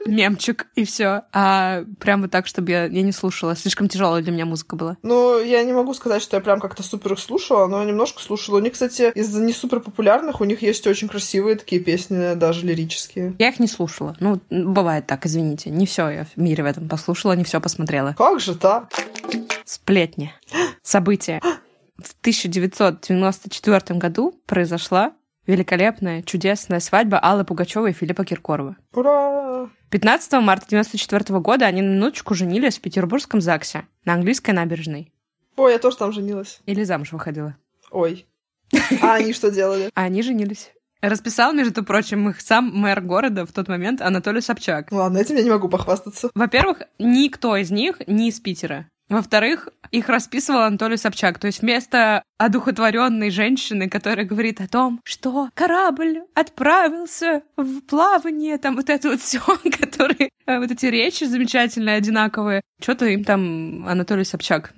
Мемчик, 0.08 0.67
и 0.76 0.86
все. 0.86 1.24
А 1.34 1.84
прямо 2.00 2.28
так, 2.28 2.48
чтобы 2.48 2.72
я, 2.72 2.86
я 2.86 3.02
не 3.02 3.12
слушала. 3.12 3.56
Слишком 3.56 3.88
тяжелая 3.88 4.22
для 4.22 4.32
меня 4.32 4.46
музыка 4.46 4.76
была. 4.76 4.98
Ну, 5.04 5.39
я 5.39 5.63
не 5.63 5.74
могу 5.74 5.93
сказать, 5.93 6.22
что 6.22 6.38
я 6.38 6.41
прям 6.41 6.60
как-то 6.60 6.84
супер 6.84 7.13
их 7.13 7.20
слушала, 7.20 7.67
но 7.67 7.84
немножко 7.84 8.22
слушала. 8.22 8.58
У 8.58 8.60
них, 8.60 8.74
кстати, 8.74 9.12
из 9.13 9.34
не 9.36 9.54
супер 9.54 9.80
популярных, 9.80 10.41
у 10.41 10.43
них 10.43 10.62
есть 10.62 10.88
очень 10.88 11.08
красивые 11.08 11.56
такие 11.56 11.82
песни, 11.82 12.34
даже 12.36 12.65
лирические. 12.65 13.36
Я 13.39 13.50
их 13.50 13.60
не 13.60 13.67
слушала. 13.67 14.15
Ну, 14.20 14.39
бывает 14.50 15.08
так, 15.08 15.26
извините. 15.26 15.70
Не 15.70 15.86
все 15.86 16.10
я 16.10 16.26
в 16.26 16.38
мире 16.38 16.63
в 16.63 16.67
этом 16.67 16.88
послушала, 16.88 17.34
не 17.34 17.43
все 17.43 17.62
посмотрела. 17.62 18.15
Как 18.17 18.39
же 18.39 18.56
так? 18.56 18.91
Сплетни. 19.65 20.34
События. 20.82 21.41
В 21.98 22.15
1994 22.22 24.00
году 24.00 24.39
произошла 24.46 25.13
великолепная, 25.48 26.22
чудесная 26.22 26.80
свадьба 26.80 27.18
Аллы 27.18 27.44
Пугачевой 27.46 27.92
и 27.92 27.94
Филиппа 27.94 28.24
Киркорова. 28.26 28.76
Ура! 28.94 29.70
15 29.90 30.34
марта 30.34 30.66
1994 30.68 31.40
года 31.40 31.66
они 31.66 31.82
на 31.82 31.94
минуточку 31.94 32.36
женились 32.36 32.78
в 32.78 32.82
петербургском 32.82 33.42
ЗАГСе 33.42 33.88
на 34.06 34.14
английской 34.14 34.52
набережной. 34.52 35.12
Ой, 35.56 35.72
я 35.72 35.80
тоже 35.80 35.98
там 35.98 36.12
женилась. 36.12 36.60
Или 36.66 36.84
замуж 36.84 37.14
выходила. 37.14 37.56
Ой. 37.90 38.28
А 39.02 39.16
они 39.16 39.34
что 39.34 39.50
делали? 39.50 39.90
А 39.96 40.04
они 40.04 40.22
женились. 40.22 40.72
Расписал, 41.02 41.54
между 41.54 41.84
прочим, 41.84 42.30
их 42.30 42.42
сам 42.42 42.72
мэр 42.74 43.02
города 43.02 43.46
в 43.46 43.52
тот 43.52 43.68
момент 43.68 44.02
Анатолий 44.02 44.42
Собчак. 44.42 44.92
Ладно, 44.92 45.20
этим 45.20 45.36
я 45.36 45.44
не 45.44 45.50
могу 45.50 45.70
похвастаться. 45.70 46.30
Во-первых, 46.34 46.82
никто 46.98 47.56
из 47.56 47.72
них 47.72 48.02
не 48.08 48.30
из 48.30 48.40
Питера. 48.40 48.90
Во-вторых, 49.10 49.70
их 49.91 50.10
расписывал 50.10 50.62
Анатолий 50.62 50.98
Собчак. 50.98 51.39
То 51.39 51.48
есть 51.48 51.62
вместо 51.62 52.24
одухотворенной 52.38 53.30
женщины, 53.30 53.89
которая 53.89 54.26
говорит 54.26 54.60
о 54.60 54.67
том, 54.67 55.00
что 55.04 55.50
корабль 55.54 56.24
отправился 56.34 57.43
в 57.56 57.82
плавание, 57.82 58.58
там 58.58 58.76
вот 58.76 58.89
это 58.89 59.10
вот 59.10 59.22
все, 59.22 59.39
которые 59.80 60.30
э, 60.46 60.60
вот 60.60 60.72
эти 60.72 60.88
речи 60.88 61.24
замечательные, 61.24 61.96
одинаковые. 61.96 62.62
Что-то 62.82 63.06
им 63.06 63.24
там 63.24 63.88
Анатолий 63.88 64.26
Собчак 64.26 64.74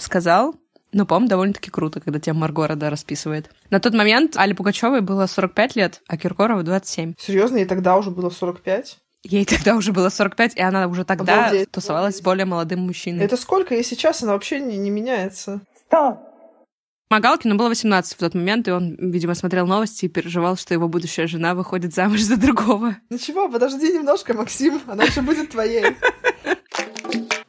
сказал. 0.00 0.54
Ну, 0.94 1.06
по-моему, 1.06 1.28
довольно-таки 1.28 1.70
круто, 1.70 2.00
когда 2.00 2.20
тебя 2.20 2.34
мэр 2.34 2.52
города 2.52 2.90
расписывает. 2.90 3.50
На 3.70 3.80
тот 3.80 3.94
момент 3.94 4.36
Али 4.36 4.52
Пугачевой 4.52 5.00
было 5.00 5.26
45 5.26 5.76
лет, 5.76 6.02
а 6.06 6.18
Киркорову 6.18 6.62
27. 6.62 7.14
Серьезно, 7.18 7.56
и 7.58 7.64
тогда 7.64 7.96
уже 7.96 8.10
было 8.10 8.28
45? 8.28 8.98
Ей 9.24 9.44
тогда 9.46 9.76
уже 9.76 9.92
было 9.92 10.08
45, 10.08 10.56
и 10.56 10.60
она 10.60 10.86
уже 10.86 11.04
тогда 11.04 11.46
Обалдеть. 11.46 11.70
тусовалась 11.70 12.18
с 12.18 12.20
более 12.20 12.44
молодым 12.44 12.80
мужчиной. 12.80 13.24
Это 13.24 13.36
сколько? 13.36 13.74
И 13.74 13.82
сейчас 13.82 14.22
она 14.22 14.32
вообще 14.32 14.60
не, 14.60 14.76
не 14.76 14.90
меняется. 14.90 15.60
Магалкину 17.10 17.56
было 17.56 17.68
18 17.68 18.14
в 18.14 18.18
тот 18.18 18.34
момент, 18.34 18.68
и 18.68 18.70
он, 18.70 18.96
видимо, 18.98 19.34
смотрел 19.34 19.66
новости 19.66 20.06
и 20.06 20.08
переживал, 20.08 20.56
что 20.56 20.72
его 20.72 20.88
будущая 20.88 21.26
жена 21.26 21.54
выходит 21.54 21.92
замуж 21.92 22.22
за 22.22 22.38
другого. 22.38 22.96
Ничего, 23.10 23.50
подожди 23.50 23.92
немножко, 23.92 24.32
Максим, 24.32 24.80
она 24.86 25.04
еще 25.04 25.20
будет 25.20 25.50
твоей. 25.50 25.94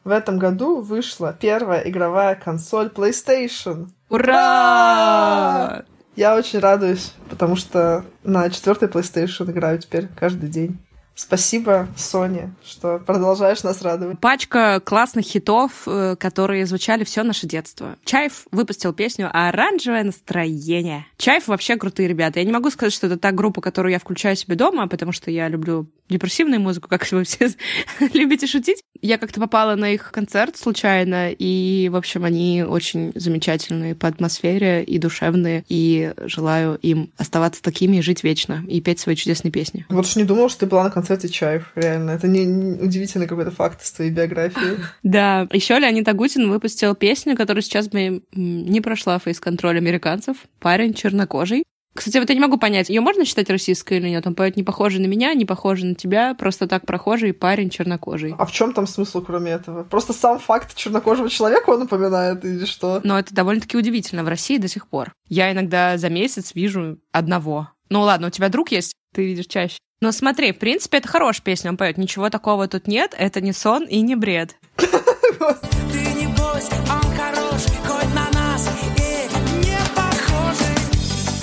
В 0.04 0.10
этом 0.10 0.38
году 0.38 0.82
вышла 0.82 1.34
первая 1.40 1.80
игровая 1.88 2.34
консоль 2.34 2.88
PlayStation. 2.88 3.88
Ура! 4.10 5.82
Я 6.14 6.36
очень 6.36 6.58
радуюсь, 6.58 7.14
потому 7.30 7.56
что 7.56 8.04
на 8.22 8.50
четвертой 8.50 8.88
PlayStation 8.88 9.50
играю 9.50 9.78
теперь 9.78 10.08
каждый 10.14 10.50
день. 10.50 10.78
Спасибо, 11.14 11.86
Соня, 11.96 12.52
что 12.64 12.98
продолжаешь 12.98 13.62
нас 13.62 13.82
радовать. 13.82 14.18
Пачка 14.18 14.80
классных 14.80 15.24
хитов, 15.24 15.82
э, 15.86 16.16
которые 16.18 16.66
звучали 16.66 17.04
все 17.04 17.22
наше 17.22 17.46
детство. 17.46 17.96
Чайф 18.04 18.46
выпустил 18.50 18.92
песню 18.92 19.30
«Оранжевое 19.32 20.02
настроение». 20.02 21.06
Чайф 21.16 21.46
вообще 21.46 21.76
крутые 21.76 22.08
ребята. 22.08 22.40
Я 22.40 22.44
не 22.44 22.52
могу 22.52 22.68
сказать, 22.70 22.92
что 22.92 23.06
это 23.06 23.16
та 23.16 23.30
группа, 23.30 23.60
которую 23.60 23.92
я 23.92 24.00
включаю 24.00 24.34
себе 24.34 24.56
дома, 24.56 24.88
потому 24.88 25.12
что 25.12 25.30
я 25.30 25.48
люблю 25.48 25.86
депрессивную 26.08 26.60
музыку, 26.60 26.88
как 26.88 27.10
вы 27.12 27.24
все 27.24 27.48
любите 28.12 28.46
шутить. 28.46 28.82
Я 29.00 29.16
как-то 29.16 29.40
попала 29.40 29.74
на 29.76 29.90
их 29.90 30.10
концерт 30.10 30.56
случайно, 30.56 31.30
и, 31.30 31.88
в 31.90 31.96
общем, 31.96 32.24
они 32.24 32.64
очень 32.66 33.12
замечательные 33.14 33.94
по 33.94 34.08
атмосфере 34.08 34.82
и 34.82 34.98
душевные, 34.98 35.64
и 35.68 36.12
желаю 36.24 36.76
им 36.82 37.10
оставаться 37.16 37.62
такими 37.62 37.98
и 37.98 38.02
жить 38.02 38.24
вечно, 38.24 38.64
и 38.68 38.80
петь 38.80 39.00
свои 39.00 39.14
чудесные 39.16 39.52
песни. 39.52 39.86
Вот 39.88 40.04
уж 40.06 40.16
не 40.16 40.24
думала, 40.24 40.48
что 40.48 40.60
ты 40.60 40.66
была 40.66 40.84
на 40.84 40.90
концерте 40.90 41.03
Чаев, 41.04 41.70
реально. 41.74 42.10
Это 42.10 42.26
не, 42.28 42.44
не 42.44 42.82
удивительный 42.82 43.26
какой-то 43.26 43.50
факт 43.50 43.82
из 43.82 43.92
твоей 43.92 44.10
биографии. 44.10 44.78
Да, 45.02 45.46
еще 45.52 45.78
Леонид 45.78 46.08
Агутин 46.08 46.50
выпустил 46.50 46.94
песню, 46.94 47.36
которая 47.36 47.62
сейчас 47.62 47.88
бы 47.88 48.22
не 48.32 48.80
прошла 48.80 49.18
фейс-контроль 49.18 49.76
американцев. 49.76 50.36
Парень 50.60 50.94
чернокожий. 50.94 51.64
Кстати, 51.94 52.18
вот 52.18 52.28
я 52.28 52.34
не 52.34 52.40
могу 52.40 52.58
понять, 52.58 52.88
ее 52.88 53.00
можно 53.00 53.24
считать 53.24 53.48
российской 53.50 53.98
или 53.98 54.08
нет? 54.08 54.26
Он 54.26 54.34
поет 54.34 54.56
не 54.56 54.64
похожий 54.64 55.00
на 55.00 55.06
меня, 55.06 55.32
не 55.32 55.44
похожий 55.44 55.88
на 55.88 55.94
тебя, 55.94 56.34
просто 56.34 56.66
так 56.66 56.84
прохожий 56.86 57.32
парень 57.32 57.70
чернокожий. 57.70 58.34
А 58.36 58.46
в 58.46 58.52
чем 58.52 58.72
там 58.72 58.88
смысл, 58.88 59.22
кроме 59.22 59.52
этого? 59.52 59.84
Просто 59.84 60.12
сам 60.12 60.40
факт 60.40 60.74
чернокожего 60.74 61.30
человека 61.30 61.70
он 61.70 61.80
напоминает, 61.80 62.44
или 62.44 62.64
что? 62.64 63.00
Но 63.04 63.16
это 63.16 63.32
довольно-таки 63.32 63.76
удивительно 63.76 64.24
в 64.24 64.28
России 64.28 64.58
до 64.58 64.66
сих 64.66 64.88
пор. 64.88 65.12
Я 65.28 65.52
иногда 65.52 65.96
за 65.96 66.08
месяц 66.08 66.52
вижу 66.56 66.98
одного. 67.12 67.68
Ну 67.90 68.00
ладно, 68.00 68.26
у 68.26 68.30
тебя 68.30 68.48
друг 68.48 68.72
есть, 68.72 68.94
ты 69.14 69.24
видишь 69.24 69.46
чаще. 69.46 69.78
Но 70.04 70.12
смотри, 70.12 70.52
в 70.52 70.58
принципе, 70.58 70.98
это 70.98 71.08
хорошая 71.08 71.42
песня, 71.42 71.70
он 71.70 71.78
поет. 71.78 71.96
Ничего 71.96 72.28
такого 72.28 72.68
тут 72.68 72.86
нет, 72.86 73.14
это 73.16 73.40
не 73.40 73.54
сон 73.54 73.84
и 73.84 74.02
не 74.02 74.16
бред. 74.16 74.54
Ты 74.76 74.84
не 74.84 76.26
бойся, 76.26 76.74
он 76.90 77.10
хороший, 77.16 77.74
хоть 77.86 78.14
на 78.14 78.28
нас 78.38 78.68
и 78.82 79.64
не 79.64 79.78
похожий, 79.96 80.76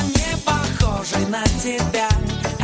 не 0.09 0.37
похожий 0.45 1.25
на 1.25 1.43
тебя, 1.63 2.07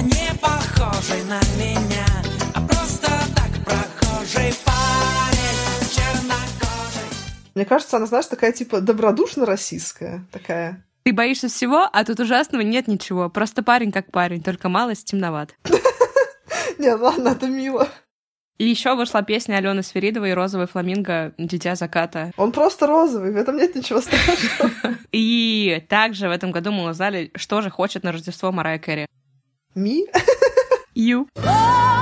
не 0.04 0.36
похожий 0.40 1.24
на 1.24 1.40
меня, 1.58 2.06
а 2.54 2.62
просто 2.62 3.10
так 3.36 3.50
прохожий 3.66 4.54
парень, 4.64 5.82
чернокожий. 5.96 7.10
Мне 7.56 7.66
кажется, 7.66 7.98
она, 7.98 8.06
знаешь, 8.06 8.28
такая 8.28 8.52
типа 8.52 8.82
добродушно-российская. 8.82 10.28
Такая. 10.32 10.84
Ты 11.08 11.14
боишься 11.14 11.48
всего, 11.48 11.88
а 11.90 12.04
тут 12.04 12.20
ужасного 12.20 12.64
нет 12.64 12.90
ничего. 12.90 13.30
Просто 13.30 13.64
парень 13.64 13.94
как 13.94 14.12
парень, 14.12 14.44
только 14.44 14.68
малость 14.68 15.06
темноват. 15.06 15.56
Не, 16.78 16.94
ладно, 16.96 17.30
это 17.30 17.48
мило. 17.48 17.88
И 18.58 18.68
еще 18.68 18.94
вышла 18.94 19.24
песня 19.24 19.56
Алены 19.56 19.84
Сверидовой 19.84 20.34
«Розовый 20.34 20.68
фламинго. 20.68 21.34
Дитя 21.38 21.76
заката». 21.76 22.34
Он 22.36 22.52
просто 22.52 22.88
розовый, 22.88 23.32
в 23.32 23.38
этом 23.38 23.56
нет 23.56 23.74
ничего 23.74 24.02
страшного. 24.02 24.70
И 25.14 25.82
также 25.88 26.28
в 26.28 26.32
этом 26.32 26.52
году 26.52 26.74
мы 26.74 26.90
узнали, 26.90 27.32
что 27.36 27.62
же 27.62 27.70
хочет 27.70 28.04
на 28.04 28.12
Рождество 28.12 28.52
Марая 28.52 28.78
Кэрри. 28.78 29.06
Ми? 29.76 30.08
Ю. 30.94 31.30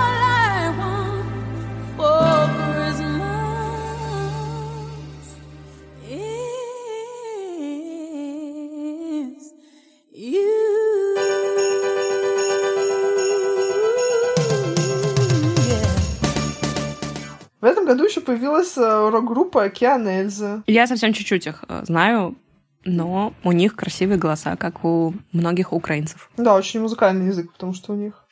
В 17.65 17.67
этом 17.67 17.84
году 17.84 18.04
еще 18.04 18.21
появилась 18.21 18.78
э, 18.78 19.10
рок-группа 19.10 19.63
Океан 19.63 20.08
Эльзы. 20.08 20.62
Я 20.67 20.86
совсем 20.86 21.13
чуть-чуть 21.13 21.47
их 21.47 21.63
э, 21.67 21.82
знаю, 21.88 22.36
но 22.84 23.34
у 23.43 23.51
них 23.51 23.75
красивые 23.75 24.19
голоса, 24.19 24.56
как 24.56 24.86
у 24.86 25.15
многих 25.32 25.73
украинцев. 25.73 26.30
Да, 26.38 26.54
очень 26.54 26.80
музыкальный 26.82 27.25
язык, 27.25 27.51
потому 27.54 27.73
что 27.73 27.93
у 27.93 27.95
них. 27.95 28.23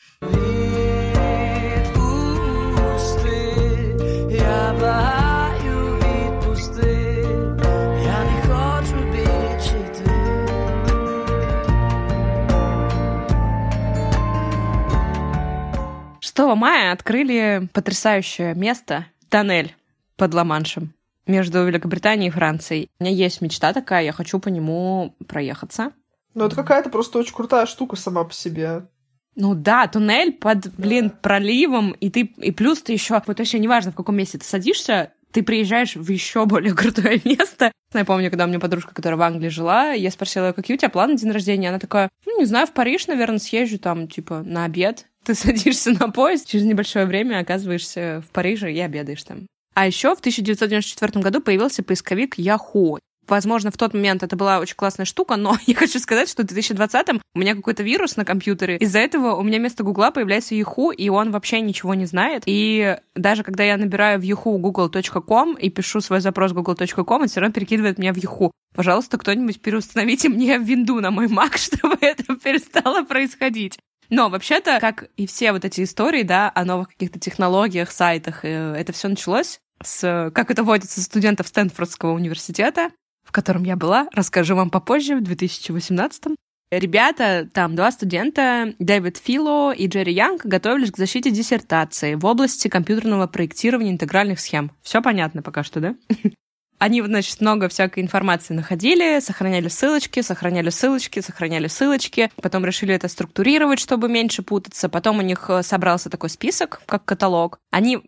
6 16.19 16.37
мая 16.55 16.91
открыли 16.91 17.67
потрясающее 17.73 18.53
место— 18.53 19.07
тоннель 19.33 19.75
под 20.15 20.35
Ла-Маншем 20.35 20.93
между 21.25 21.65
Великобританией 21.65 22.27
и 22.27 22.31
Францией. 22.31 22.91
У 22.99 23.03
меня 23.03 23.15
есть 23.15 23.41
мечта 23.41 23.73
такая, 23.73 24.03
я 24.03 24.11
хочу 24.11 24.37
по 24.37 24.49
нему 24.49 25.15
проехаться. 25.27 25.91
Ну, 26.35 26.45
это 26.45 26.55
какая-то 26.55 26.91
просто 26.91 27.17
очень 27.17 27.33
крутая 27.33 27.65
штука 27.65 27.95
сама 27.95 28.23
по 28.25 28.33
себе. 28.33 28.87
Ну 29.35 29.55
да, 29.55 29.87
туннель 29.87 30.33
под, 30.33 30.75
блин, 30.75 31.09
проливом, 31.09 31.93
и 31.93 32.11
ты, 32.11 32.21
и 32.21 32.51
плюс 32.51 32.83
ты 32.83 32.93
еще, 32.93 33.19
вот 33.25 33.39
вообще 33.39 33.57
неважно, 33.57 33.91
в 33.91 33.95
каком 33.95 34.15
месте 34.15 34.37
ты 34.37 34.45
садишься, 34.45 35.13
ты 35.31 35.41
приезжаешь 35.41 35.95
в 35.95 36.07
еще 36.11 36.45
более 36.45 36.75
крутое 36.75 37.19
место. 37.25 37.71
Я 37.91 38.05
помню, 38.05 38.29
когда 38.29 38.45
у 38.45 38.47
меня 38.47 38.59
подружка, 38.59 38.93
которая 38.93 39.17
в 39.17 39.23
Англии 39.23 39.49
жила, 39.49 39.93
я 39.93 40.11
спросила 40.11 40.51
какие 40.51 40.75
у 40.75 40.77
тебя 40.77 40.89
планы 40.89 41.13
на 41.13 41.19
день 41.19 41.31
рождения? 41.31 41.69
Она 41.69 41.79
такая, 41.79 42.09
ну, 42.27 42.39
не 42.39 42.45
знаю, 42.45 42.67
в 42.67 42.71
Париж, 42.71 43.07
наверное, 43.07 43.39
съезжу 43.39 43.79
там, 43.79 44.07
типа, 44.07 44.43
на 44.43 44.65
обед. 44.65 45.07
Ты 45.23 45.35
садишься 45.35 45.91
на 45.91 46.09
поезд, 46.09 46.47
через 46.47 46.65
небольшое 46.65 47.05
время 47.05 47.39
оказываешься 47.39 48.23
в 48.27 48.31
Париже 48.31 48.71
и 48.71 48.79
обедаешь 48.79 49.23
там. 49.23 49.47
А 49.73 49.87
еще 49.87 50.15
в 50.15 50.19
1994 50.19 51.23
году 51.23 51.41
появился 51.41 51.83
поисковик 51.83 52.37
Yahoo. 52.37 52.99
Возможно, 53.27 53.71
в 53.71 53.77
тот 53.77 53.93
момент 53.93 54.21
это 54.21 54.35
была 54.35 54.59
очень 54.59 54.75
классная 54.75 55.05
штука, 55.05 55.37
но 55.37 55.57
я 55.65 55.75
хочу 55.75 55.99
сказать, 55.99 56.29
что 56.29 56.43
в 56.43 56.45
2020-м 56.45 57.21
у 57.33 57.39
меня 57.39 57.55
какой-то 57.55 57.81
вирус 57.81 58.17
на 58.17 58.25
компьютере. 58.25 58.77
Из-за 58.77 58.99
этого 58.99 59.35
у 59.35 59.43
меня 59.43 59.59
вместо 59.59 59.83
Гугла 59.83 60.11
появляется 60.11 60.55
Yahoo, 60.55 60.93
и 60.93 61.09
он 61.09 61.31
вообще 61.31 61.61
ничего 61.61 61.93
не 61.93 62.05
знает. 62.05 62.43
И 62.45 62.97
даже 63.15 63.43
когда 63.43 63.63
я 63.63 63.77
набираю 63.77 64.19
в 64.19 64.23
Yahoo 64.23 64.57
google.com 64.57 65.55
и 65.55 65.69
пишу 65.69 66.01
свой 66.01 66.19
запрос 66.19 66.51
google.com, 66.51 67.21
он 67.21 67.27
все 67.27 67.39
равно 67.39 67.53
перекидывает 67.53 67.97
меня 67.97 68.13
в 68.13 68.17
Yahoo. 68.17 68.51
Пожалуйста, 68.75 69.17
кто-нибудь 69.17 69.61
переустановите 69.61 70.29
мне 70.29 70.57
винду 70.57 70.99
на 70.99 71.11
мой 71.11 71.27
Mac, 71.27 71.57
чтобы 71.57 71.97
это 72.01 72.35
перестало 72.35 73.03
происходить. 73.03 73.77
Но 74.09 74.29
вообще-то, 74.29 74.79
как 74.79 75.09
и 75.17 75.27
все 75.27 75.51
вот 75.51 75.65
эти 75.65 75.83
истории, 75.83 76.23
да, 76.23 76.51
о 76.53 76.65
новых 76.65 76.89
каких-то 76.89 77.19
технологиях, 77.19 77.91
сайтах, 77.91 78.43
э, 78.43 78.75
это 78.75 78.93
все 78.93 79.07
началось 79.07 79.59
с, 79.81 80.31
как 80.33 80.51
это 80.51 80.63
водится, 80.63 81.01
студентов 81.01 81.47
Стэнфордского 81.47 82.11
университета, 82.11 82.91
в 83.23 83.31
котором 83.31 83.63
я 83.63 83.75
была, 83.75 84.07
расскажу 84.13 84.55
вам 84.55 84.69
попозже, 84.69 85.15
в 85.15 85.23
2018 85.23 86.35
Ребята, 86.79 87.47
там 87.53 87.75
два 87.75 87.91
студента, 87.91 88.73
Дэвид 88.79 89.17
Фило 89.17 89.71
и 89.71 89.87
Джерри 89.87 90.13
Янг, 90.13 90.43
готовились 90.43 90.89
к 90.91 90.97
защите 90.97 91.29
диссертации 91.29 92.15
в 92.15 92.25
области 92.25 92.67
компьютерного 92.67 93.27
проектирования 93.27 93.91
интегральных 93.91 94.39
схем. 94.39 94.71
Все 94.81 94.99
понятно 94.99 95.43
пока 95.43 95.63
что, 95.63 95.79
да? 95.79 95.95
Они, 96.83 97.01
значит, 97.01 97.39
много 97.39 97.69
всякой 97.69 98.03
информации 98.03 98.53
находили, 98.53 99.21
сохраняли 99.21 99.69
ссылочки, 99.69 100.19
сохраняли 100.19 100.69
ссылочки, 100.69 101.21
сохраняли 101.21 101.67
ссылочки. 101.67 102.29
Потом 102.41 102.65
решили 102.65 102.93
это 102.93 103.07
структурировать, 103.07 103.79
чтобы 103.79 104.09
меньше 104.09 104.43
путаться. 104.43 104.89
Потом 104.89 105.19
у 105.19 105.21
них 105.21 105.45
э, 105.47 105.63
собрался 105.63 106.09
такой 106.09 106.29
список, 106.29 106.81
как 106.85 107.05
каталог. 107.05 107.57
Они 107.71 108.01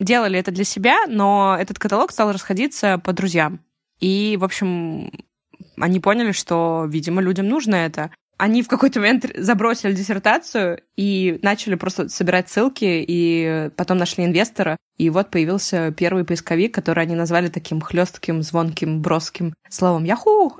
делали 0.00 0.40
это 0.40 0.50
для 0.50 0.64
себя, 0.64 1.06
но 1.06 1.56
этот 1.56 1.78
каталог 1.78 2.10
стал 2.10 2.32
расходиться 2.32 2.98
по 2.98 3.12
друзьям. 3.12 3.60
И, 4.00 4.36
в 4.40 4.42
общем, 4.42 5.12
они 5.80 6.00
поняли, 6.00 6.32
что, 6.32 6.84
видимо, 6.88 7.22
людям 7.22 7.46
нужно 7.46 7.76
это. 7.76 8.10
Они 8.38 8.62
в 8.62 8.68
какой-то 8.68 9.00
момент 9.00 9.26
забросили 9.36 9.92
диссертацию 9.92 10.82
и 10.96 11.38
начали 11.42 11.74
просто 11.74 12.08
собирать 12.08 12.48
ссылки, 12.48 12.84
и 13.06 13.70
потом 13.76 13.98
нашли 13.98 14.24
инвестора. 14.24 14.76
И 14.98 15.10
вот 15.10 15.30
появился 15.30 15.92
первый 15.92 16.24
поисковик, 16.24 16.74
который 16.74 17.04
они 17.04 17.14
назвали 17.14 17.48
таким 17.48 17.80
хлестким, 17.80 18.42
звонким, 18.42 19.02
броским 19.02 19.54
словом 19.68 20.04
«Яху!». 20.04 20.56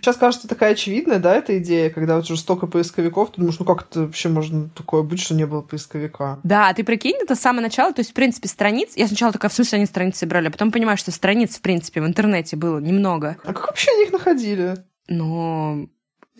Сейчас 0.00 0.16
кажется 0.16 0.48
такая 0.48 0.72
очевидная, 0.72 1.18
да, 1.18 1.34
эта 1.34 1.58
идея, 1.58 1.90
когда 1.90 2.16
вот 2.16 2.24
уже 2.24 2.38
столько 2.38 2.66
поисковиков, 2.66 3.30
ты 3.30 3.40
думаешь, 3.40 3.58
ну 3.58 3.64
как 3.64 3.82
это 3.82 4.02
вообще 4.02 4.28
можно 4.28 4.68
такое 4.70 5.02
быть, 5.02 5.20
что 5.20 5.34
не 5.34 5.46
было 5.46 5.62
поисковика? 5.62 6.38
Да, 6.44 6.72
ты 6.74 6.84
прикинь, 6.84 7.16
это 7.20 7.34
с 7.34 7.40
самого 7.40 7.62
начала, 7.62 7.92
то 7.92 8.00
есть, 8.00 8.12
в 8.12 8.14
принципе, 8.14 8.48
страниц, 8.48 8.92
я 8.96 9.06
сначала 9.08 9.32
такая, 9.32 9.50
в 9.50 9.54
смысле, 9.54 9.78
они 9.78 9.86
страницы 9.86 10.26
брали, 10.26 10.48
а 10.48 10.50
потом 10.50 10.70
понимаю, 10.70 10.96
что 10.96 11.10
страниц, 11.10 11.56
в 11.56 11.60
принципе, 11.60 12.00
в 12.00 12.06
интернете 12.06 12.56
было 12.56 12.78
немного. 12.78 13.36
А 13.44 13.52
как 13.52 13.66
вообще 13.66 13.90
они 13.92 14.04
их 14.04 14.12
находили? 14.12 14.76
Но 15.08 15.88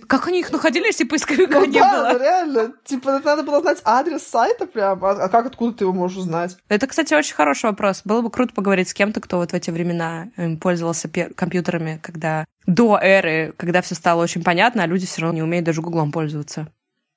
как 0.06 0.26
они 0.28 0.40
их 0.40 0.50
находили, 0.52 0.86
если 0.86 1.04
поисковика 1.04 1.60
Ну 1.60 1.66
не 1.66 1.78
да, 1.78 1.90
было? 1.90 2.12
ну 2.12 2.18
реально. 2.18 2.72
Типа, 2.84 3.20
надо 3.24 3.42
было 3.42 3.60
знать 3.60 3.80
адрес 3.84 4.22
сайта 4.22 4.66
прям. 4.66 5.04
А, 5.04 5.10
а 5.12 5.28
как, 5.28 5.46
откуда 5.46 5.76
ты 5.78 5.84
его 5.84 5.92
можешь 5.92 6.18
узнать? 6.18 6.56
Это, 6.68 6.86
кстати, 6.86 7.14
очень 7.14 7.34
хороший 7.34 7.66
вопрос. 7.66 8.02
Было 8.04 8.20
бы 8.20 8.30
круто 8.30 8.54
поговорить 8.54 8.88
с 8.88 8.94
кем-то, 8.94 9.20
кто 9.20 9.38
вот 9.38 9.52
в 9.52 9.54
эти 9.54 9.70
времена 9.70 10.28
эм, 10.36 10.56
пользовался 10.58 11.08
компьютерами, 11.08 12.00
когда 12.02 12.44
до 12.66 12.98
эры, 13.00 13.54
когда 13.56 13.82
все 13.82 13.94
стало 13.94 14.22
очень 14.22 14.42
понятно, 14.42 14.82
а 14.82 14.86
люди 14.86 15.06
все 15.06 15.22
равно 15.22 15.36
не 15.36 15.42
умеют 15.42 15.66
даже 15.66 15.82
гуглом 15.82 16.12
пользоваться. 16.12 16.68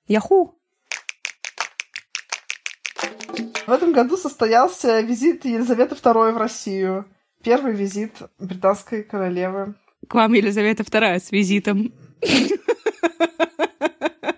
Яху! 0.07 0.55
В 3.67 3.71
этом 3.71 3.93
году 3.93 4.15
состоялся 4.15 4.99
визит 5.01 5.43
Елизаветы 5.45 5.95
II 5.95 6.33
в 6.33 6.37
Россию. 6.37 7.05
Первый 7.43 7.73
визит 7.73 8.13
британской 8.39 9.03
королевы. 9.03 9.73
К 10.07 10.13
вам 10.15 10.33
Елизавета 10.33 10.83
II 10.83 11.19
с 11.19 11.31
визитом. 11.31 11.91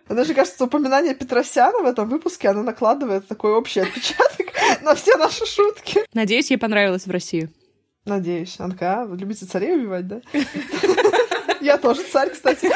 Даже 0.10 0.34
кажется, 0.34 0.64
упоминание 0.64 1.14
Петросяна 1.14 1.80
в 1.80 1.86
этом 1.86 2.10
выпуске, 2.10 2.50
оно 2.50 2.64
накладывает 2.64 3.28
такой 3.28 3.52
общий 3.52 3.82
отпечаток 3.82 4.48
на 4.82 4.96
все 4.96 5.16
наши 5.18 5.46
шутки. 5.46 6.02
Надеюсь, 6.14 6.50
ей 6.50 6.58
понравилось 6.58 7.06
в 7.06 7.12
России. 7.12 7.50
Надеюсь. 8.06 8.56
Она 8.60 8.72
такая, 8.72 9.02
а, 9.02 9.06
вы 9.06 9.18
любите 9.18 9.46
царей 9.46 9.76
убивать, 9.76 10.08
да? 10.08 10.22
Я 11.62 11.78
тоже 11.78 12.02
царь, 12.04 12.30
кстати. 12.30 12.72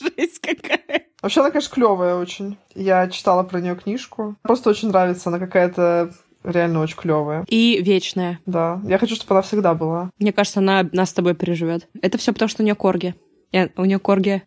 Жесть 0.00 0.38
какая. 0.40 1.06
Вообще, 1.22 1.40
она, 1.40 1.50
конечно, 1.50 1.74
клевая 1.74 2.16
очень. 2.16 2.58
Я 2.74 3.08
читала 3.08 3.42
про 3.42 3.60
нее 3.60 3.74
книжку. 3.74 4.36
Просто 4.42 4.70
очень 4.70 4.88
нравится. 4.88 5.30
Она 5.30 5.38
какая-то 5.38 6.12
реально 6.44 6.80
очень 6.80 6.96
клевая. 6.96 7.44
И 7.48 7.80
вечная. 7.82 8.38
Да. 8.46 8.80
Я 8.84 8.98
хочу, 8.98 9.16
чтобы 9.16 9.34
она 9.34 9.42
всегда 9.42 9.74
была. 9.74 10.10
Мне 10.18 10.32
кажется, 10.32 10.60
она 10.60 10.88
нас 10.92 11.10
с 11.10 11.14
тобой 11.14 11.34
переживет. 11.34 11.88
Это 12.02 12.18
все 12.18 12.32
потому, 12.32 12.48
что 12.48 12.62
у 12.62 12.64
нее 12.64 12.74
корги. 12.74 13.14
Я- 13.52 13.70
У 13.76 13.84
нее 13.84 13.98
корги. 13.98 14.42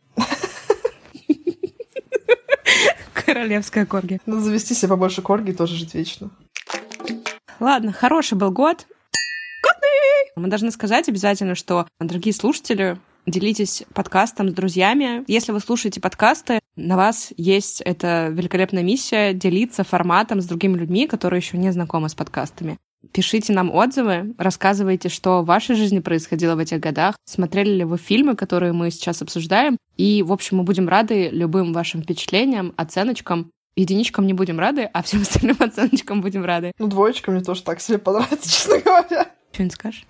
Королевская 3.13 3.85
корги. 3.85 4.19
Надо 4.25 4.41
завести 4.41 4.73
себе 4.73 4.89
побольше 4.89 5.21
корги 5.21 5.51
и 5.51 5.53
тоже 5.53 5.75
жить 5.75 5.93
вечно. 5.93 6.29
Ладно, 7.59 7.91
хороший 7.91 8.37
был 8.37 8.51
год. 8.51 8.87
Годный! 9.63 10.31
Мы 10.35 10.47
должны 10.47 10.71
сказать 10.71 11.09
обязательно, 11.09 11.55
что, 11.55 11.87
дорогие 11.99 12.33
слушатели, 12.33 12.97
делитесь 13.25 13.83
подкастом 13.93 14.49
с 14.49 14.53
друзьями. 14.53 15.23
Если 15.27 15.51
вы 15.51 15.59
слушаете 15.59 15.99
подкасты, 15.99 16.59
на 16.75 16.95
вас 16.95 17.33
есть 17.37 17.81
эта 17.81 18.29
великолепная 18.31 18.83
миссия 18.83 19.33
делиться 19.33 19.83
форматом 19.83 20.41
с 20.41 20.45
другими 20.45 20.77
людьми, 20.77 21.05
которые 21.07 21.39
еще 21.39 21.57
не 21.57 21.71
знакомы 21.71 22.09
с 22.09 22.15
подкастами. 22.15 22.77
Пишите 23.13 23.53
нам 23.53 23.73
отзывы, 23.73 24.35
рассказывайте, 24.37 25.07
что 25.07 25.41
в 25.41 25.45
вашей 25.45 25.75
жизни 25.75 25.99
происходило 25.99 26.55
в 26.55 26.59
этих 26.59 26.79
годах, 26.79 27.15
смотрели 27.25 27.71
ли 27.71 27.83
вы 27.85 27.97
фильмы, 27.97 28.35
которые 28.35 28.73
мы 28.73 28.91
сейчас 28.91 29.21
обсуждаем. 29.21 29.77
И, 29.95 30.21
в 30.21 30.33
общем, 30.33 30.57
мы 30.57 30.63
будем 30.63 30.89
рады 30.89 31.29
любым 31.29 31.71
вашим 31.71 32.03
впечатлениям, 32.03 32.73
оценочкам. 32.75 33.51
Единичкам 33.75 34.27
не 34.27 34.33
будем 34.33 34.59
рады, 34.59 34.83
а 34.83 35.01
всем 35.01 35.21
остальным 35.23 35.55
оценочкам 35.59 36.21
будем 36.21 36.43
рады. 36.43 36.73
Ну, 36.77 36.87
двоечка 36.87 37.31
мне 37.31 37.41
тоже 37.41 37.63
так 37.63 37.79
себе 37.79 37.99
понравится, 37.99 38.49
честно 38.49 38.79
говоря. 38.79 39.31
Что-нибудь 39.53 39.73
скажешь? 39.73 40.05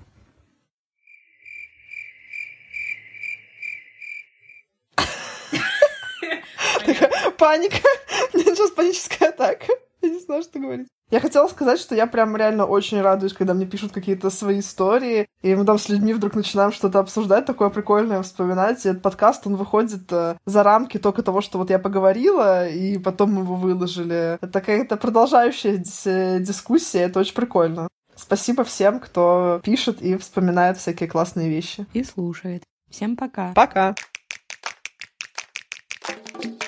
паника. 7.40 7.88
Сейчас 8.34 8.72
паническая 8.72 9.30
атака. 9.30 9.68
Я 10.02 10.10
не 10.10 10.20
знаю, 10.20 10.44
что 10.44 10.60
говорить. 10.60 10.88
Я 11.12 11.20
хотела 11.20 11.48
сказать, 11.48 11.80
что 11.80 11.96
я 11.96 12.06
прям 12.06 12.36
реально 12.38 12.66
очень 12.66 13.02
радуюсь, 13.02 13.34
когда 13.34 13.56
мне 13.56 13.66
пишут 13.66 13.92
какие-то 13.92 14.30
свои 14.30 14.60
истории, 14.60 15.28
и 15.42 15.56
мы 15.56 15.66
там 15.66 15.80
с 15.80 15.90
людьми 15.90 16.14
вдруг 16.14 16.36
начинаем 16.36 16.72
что-то 16.72 17.00
обсуждать, 17.00 17.48
такое 17.48 17.70
прикольное 17.70 18.22
вспоминать. 18.22 18.86
И 18.86 18.90
этот 18.90 19.02
подкаст, 19.02 19.48
он 19.48 19.56
выходит 19.56 20.04
э, 20.12 20.38
за 20.46 20.64
рамки 20.64 21.00
только 21.00 21.24
того, 21.24 21.42
что 21.42 21.58
вот 21.58 21.72
я 21.72 21.80
поговорила, 21.80 22.68
и 22.68 23.00
потом 23.00 23.34
мы 23.34 23.42
его 23.42 23.56
выложили. 23.56 24.38
Это 24.40 24.60
какая-то 24.60 24.98
продолжающаяся 24.98 26.40
дискуссия, 26.40 27.00
это 27.02 27.20
очень 27.20 27.34
прикольно. 27.34 27.88
Спасибо 28.16 28.64
всем, 28.64 29.00
кто 29.00 29.62
пишет 29.64 30.04
и 30.04 30.16
вспоминает 30.18 30.78
всякие 30.78 31.10
классные 31.10 31.50
вещи. 31.50 31.88
И 31.94 32.04
слушает. 32.04 32.64
Всем 32.92 33.16
пока. 33.16 33.54
Пока. 33.54 33.96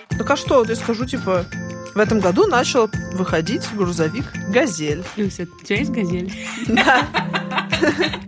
Так 0.09 0.31
а 0.31 0.35
что, 0.35 0.63
я 0.63 0.75
скажу, 0.75 1.05
типа, 1.05 1.45
в 1.93 1.97
этом 1.99 2.19
году 2.19 2.47
начал 2.47 2.89
выходить 3.13 3.63
грузовик 3.75 4.25
«Газель». 4.49 5.03
Люся, 5.15 5.43
у 5.61 5.63
тебя 5.65 5.77
есть 5.79 5.91
газель? 5.91 6.31
Да. 6.67 7.05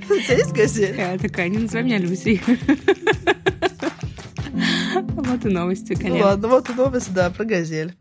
У 0.10 0.15
тебя 0.19 0.36
есть 0.38 0.52
«Газель»? 0.54 0.95
Я 0.97 1.17
такая, 1.17 1.49
не 1.49 1.60
называй 1.60 1.84
меня 1.84 1.97
Люсей. 1.97 2.41
Вот 4.93 5.45
и 5.45 5.49
новости, 5.49 5.93
Ну 5.93 6.02
конечно. 6.02 6.26
ладно, 6.28 6.47
вот 6.49 6.69
и 6.69 6.73
новость, 6.73 7.13
да, 7.13 7.30
про 7.30 7.45
«Газель». 7.45 7.95